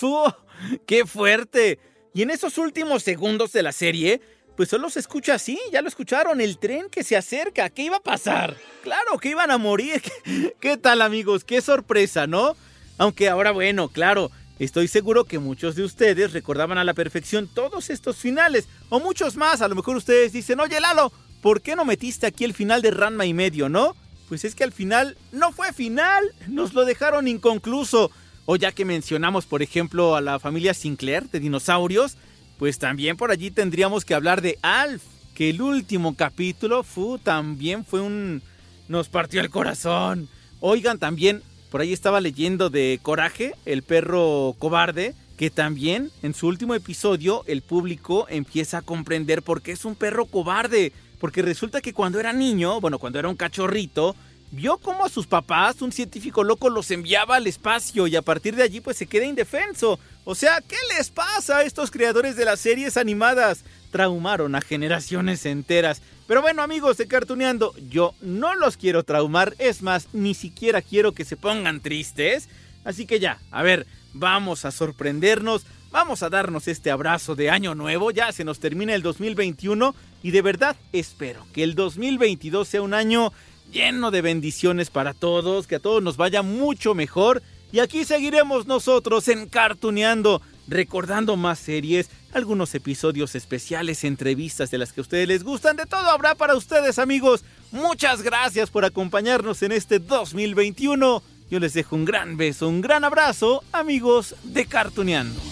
¡Qué 0.86 1.06
fuerte! 1.06 1.78
Y 2.14 2.22
en 2.22 2.30
esos 2.30 2.58
últimos 2.58 3.02
segundos 3.02 3.52
de 3.52 3.62
la 3.62 3.72
serie, 3.72 4.20
pues 4.56 4.68
solo 4.68 4.90
se 4.90 5.00
escucha 5.00 5.34
así, 5.34 5.58
ya 5.72 5.80
lo 5.80 5.88
escucharon, 5.88 6.40
el 6.40 6.58
tren 6.58 6.88
que 6.90 7.04
se 7.04 7.16
acerca, 7.16 7.70
¿qué 7.70 7.82
iba 7.84 7.96
a 7.96 8.02
pasar? 8.02 8.56
Claro 8.82 9.18
que 9.18 9.30
iban 9.30 9.50
a 9.50 9.58
morir. 9.58 10.02
¿Qué, 10.60 10.76
tal 10.76 11.00
amigos? 11.02 11.44
¡Qué 11.44 11.62
sorpresa, 11.62 12.26
¿no? 12.26 12.54
Aunque 12.98 13.28
ahora 13.28 13.50
bueno, 13.52 13.88
claro, 13.88 14.30
estoy 14.58 14.88
seguro 14.88 15.24
que 15.24 15.38
muchos 15.38 15.74
de 15.74 15.84
ustedes 15.84 16.32
recordaban 16.32 16.78
a 16.78 16.84
la 16.84 16.94
perfección 16.94 17.48
todos 17.52 17.88
estos 17.88 18.16
finales, 18.16 18.68
o 18.90 19.00
muchos 19.00 19.36
más, 19.36 19.62
a 19.62 19.68
lo 19.68 19.74
mejor 19.74 19.96
ustedes 19.96 20.32
dicen, 20.32 20.60
oye 20.60 20.80
Lalo, 20.80 21.12
¿por 21.40 21.62
qué 21.62 21.74
no 21.74 21.86
metiste 21.86 22.26
aquí 22.26 22.44
el 22.44 22.54
final 22.54 22.82
de 22.82 22.90
Ranma 22.90 23.24
y 23.24 23.32
medio, 23.32 23.68
no? 23.70 23.96
Pues 24.28 24.44
es 24.44 24.54
que 24.54 24.64
al 24.64 24.72
final 24.72 25.16
no 25.32 25.52
fue 25.52 25.72
final, 25.72 26.32
nos 26.48 26.74
lo 26.74 26.84
dejaron 26.84 27.26
inconcluso. 27.26 28.10
O 28.44 28.56
ya 28.56 28.72
que 28.72 28.84
mencionamos, 28.84 29.46
por 29.46 29.62
ejemplo, 29.62 30.16
a 30.16 30.20
la 30.20 30.38
familia 30.38 30.74
Sinclair 30.74 31.28
de 31.30 31.40
dinosaurios, 31.40 32.16
pues 32.58 32.78
también 32.78 33.16
por 33.16 33.30
allí 33.30 33.50
tendríamos 33.50 34.04
que 34.04 34.14
hablar 34.14 34.42
de 34.42 34.58
Alf, 34.62 35.02
que 35.34 35.50
el 35.50 35.62
último 35.62 36.16
capítulo 36.16 36.82
fu, 36.82 37.18
también 37.18 37.84
fue 37.84 38.00
un... 38.00 38.42
nos 38.88 39.08
partió 39.08 39.40
el 39.40 39.50
corazón. 39.50 40.28
Oigan, 40.60 40.98
también 40.98 41.42
por 41.70 41.80
ahí 41.80 41.92
estaba 41.92 42.20
leyendo 42.20 42.68
de 42.68 42.98
Coraje, 43.02 43.54
el 43.64 43.82
perro 43.82 44.54
cobarde, 44.58 45.14
que 45.38 45.50
también 45.50 46.10
en 46.22 46.34
su 46.34 46.46
último 46.46 46.74
episodio 46.74 47.44
el 47.46 47.62
público 47.62 48.26
empieza 48.28 48.78
a 48.78 48.82
comprender 48.82 49.42
por 49.42 49.62
qué 49.62 49.72
es 49.72 49.84
un 49.84 49.94
perro 49.94 50.26
cobarde. 50.26 50.92
Porque 51.18 51.40
resulta 51.40 51.80
que 51.80 51.94
cuando 51.94 52.20
era 52.20 52.32
niño, 52.32 52.80
bueno, 52.80 52.98
cuando 52.98 53.18
era 53.18 53.28
un 53.28 53.36
cachorrito, 53.36 54.14
vio 54.52 54.76
cómo 54.76 55.06
a 55.06 55.08
sus 55.08 55.26
papás, 55.26 55.80
un 55.80 55.92
científico 55.92 56.44
loco, 56.44 56.68
los 56.68 56.90
enviaba 56.90 57.36
al 57.36 57.46
espacio 57.46 58.06
y 58.06 58.16
a 58.16 58.22
partir 58.22 58.54
de 58.54 58.62
allí 58.62 58.80
pues 58.80 58.98
se 58.98 59.06
queda 59.06 59.24
indefenso. 59.24 59.98
O 60.24 60.34
sea, 60.34 60.60
¿qué 60.60 60.76
les 60.96 61.10
pasa 61.10 61.58
a 61.58 61.62
estos 61.64 61.90
creadores 61.90 62.36
de 62.36 62.44
las 62.44 62.60
series 62.60 62.98
animadas? 62.98 63.64
Traumaron 63.90 64.54
a 64.54 64.60
generaciones 64.60 65.46
enteras. 65.46 66.02
Pero 66.28 66.42
bueno 66.42 66.62
amigos 66.62 66.98
de 66.98 67.08
Cartuneando, 67.08 67.74
yo 67.88 68.14
no 68.20 68.54
los 68.54 68.76
quiero 68.76 69.02
traumar, 69.02 69.54
es 69.58 69.82
más, 69.82 70.08
ni 70.12 70.34
siquiera 70.34 70.82
quiero 70.82 71.12
que 71.12 71.24
se 71.24 71.36
pongan 71.36 71.80
tristes. 71.80 72.48
Así 72.84 73.06
que 73.06 73.20
ya, 73.20 73.38
a 73.50 73.62
ver, 73.62 73.86
vamos 74.12 74.66
a 74.66 74.70
sorprendernos, 74.70 75.64
vamos 75.90 76.22
a 76.22 76.28
darnos 76.28 76.68
este 76.68 76.90
abrazo 76.90 77.34
de 77.34 77.48
año 77.48 77.74
nuevo, 77.74 78.10
ya 78.10 78.30
se 78.32 78.44
nos 78.44 78.60
termina 78.60 78.94
el 78.94 79.02
2021 79.02 79.94
y 80.22 80.30
de 80.30 80.42
verdad 80.42 80.76
espero 80.92 81.46
que 81.54 81.62
el 81.62 81.74
2022 81.74 82.68
sea 82.68 82.82
un 82.82 82.94
año 82.94 83.32
lleno 83.72 84.10
de 84.10 84.22
bendiciones 84.22 84.90
para 84.90 85.14
todos, 85.14 85.66
que 85.66 85.76
a 85.76 85.80
todos 85.80 86.02
nos 86.02 86.16
vaya 86.16 86.42
mucho 86.42 86.94
mejor. 86.94 87.42
Y 87.72 87.80
aquí 87.80 88.04
seguiremos 88.04 88.66
nosotros 88.66 89.26
encartuneando, 89.28 90.42
recordando 90.68 91.36
más 91.36 91.58
series, 91.58 92.10
algunos 92.34 92.74
episodios 92.74 93.34
especiales, 93.34 94.04
entrevistas 94.04 94.70
de 94.70 94.78
las 94.78 94.92
que 94.92 95.00
a 95.00 95.02
ustedes 95.02 95.26
les 95.26 95.42
gustan. 95.42 95.76
De 95.76 95.86
todo 95.86 96.08
habrá 96.10 96.34
para 96.34 96.54
ustedes, 96.54 96.98
amigos. 96.98 97.44
Muchas 97.72 98.22
gracias 98.22 98.70
por 98.70 98.84
acompañarnos 98.84 99.62
en 99.62 99.72
este 99.72 99.98
2021. 99.98 101.22
Yo 101.50 101.58
les 101.58 101.72
dejo 101.72 101.96
un 101.96 102.04
gran 102.04 102.36
beso, 102.36 102.68
un 102.68 102.82
gran 102.82 103.04
abrazo, 103.04 103.64
amigos 103.72 104.34
de 104.44 104.66
Cartuneando. 104.66 105.51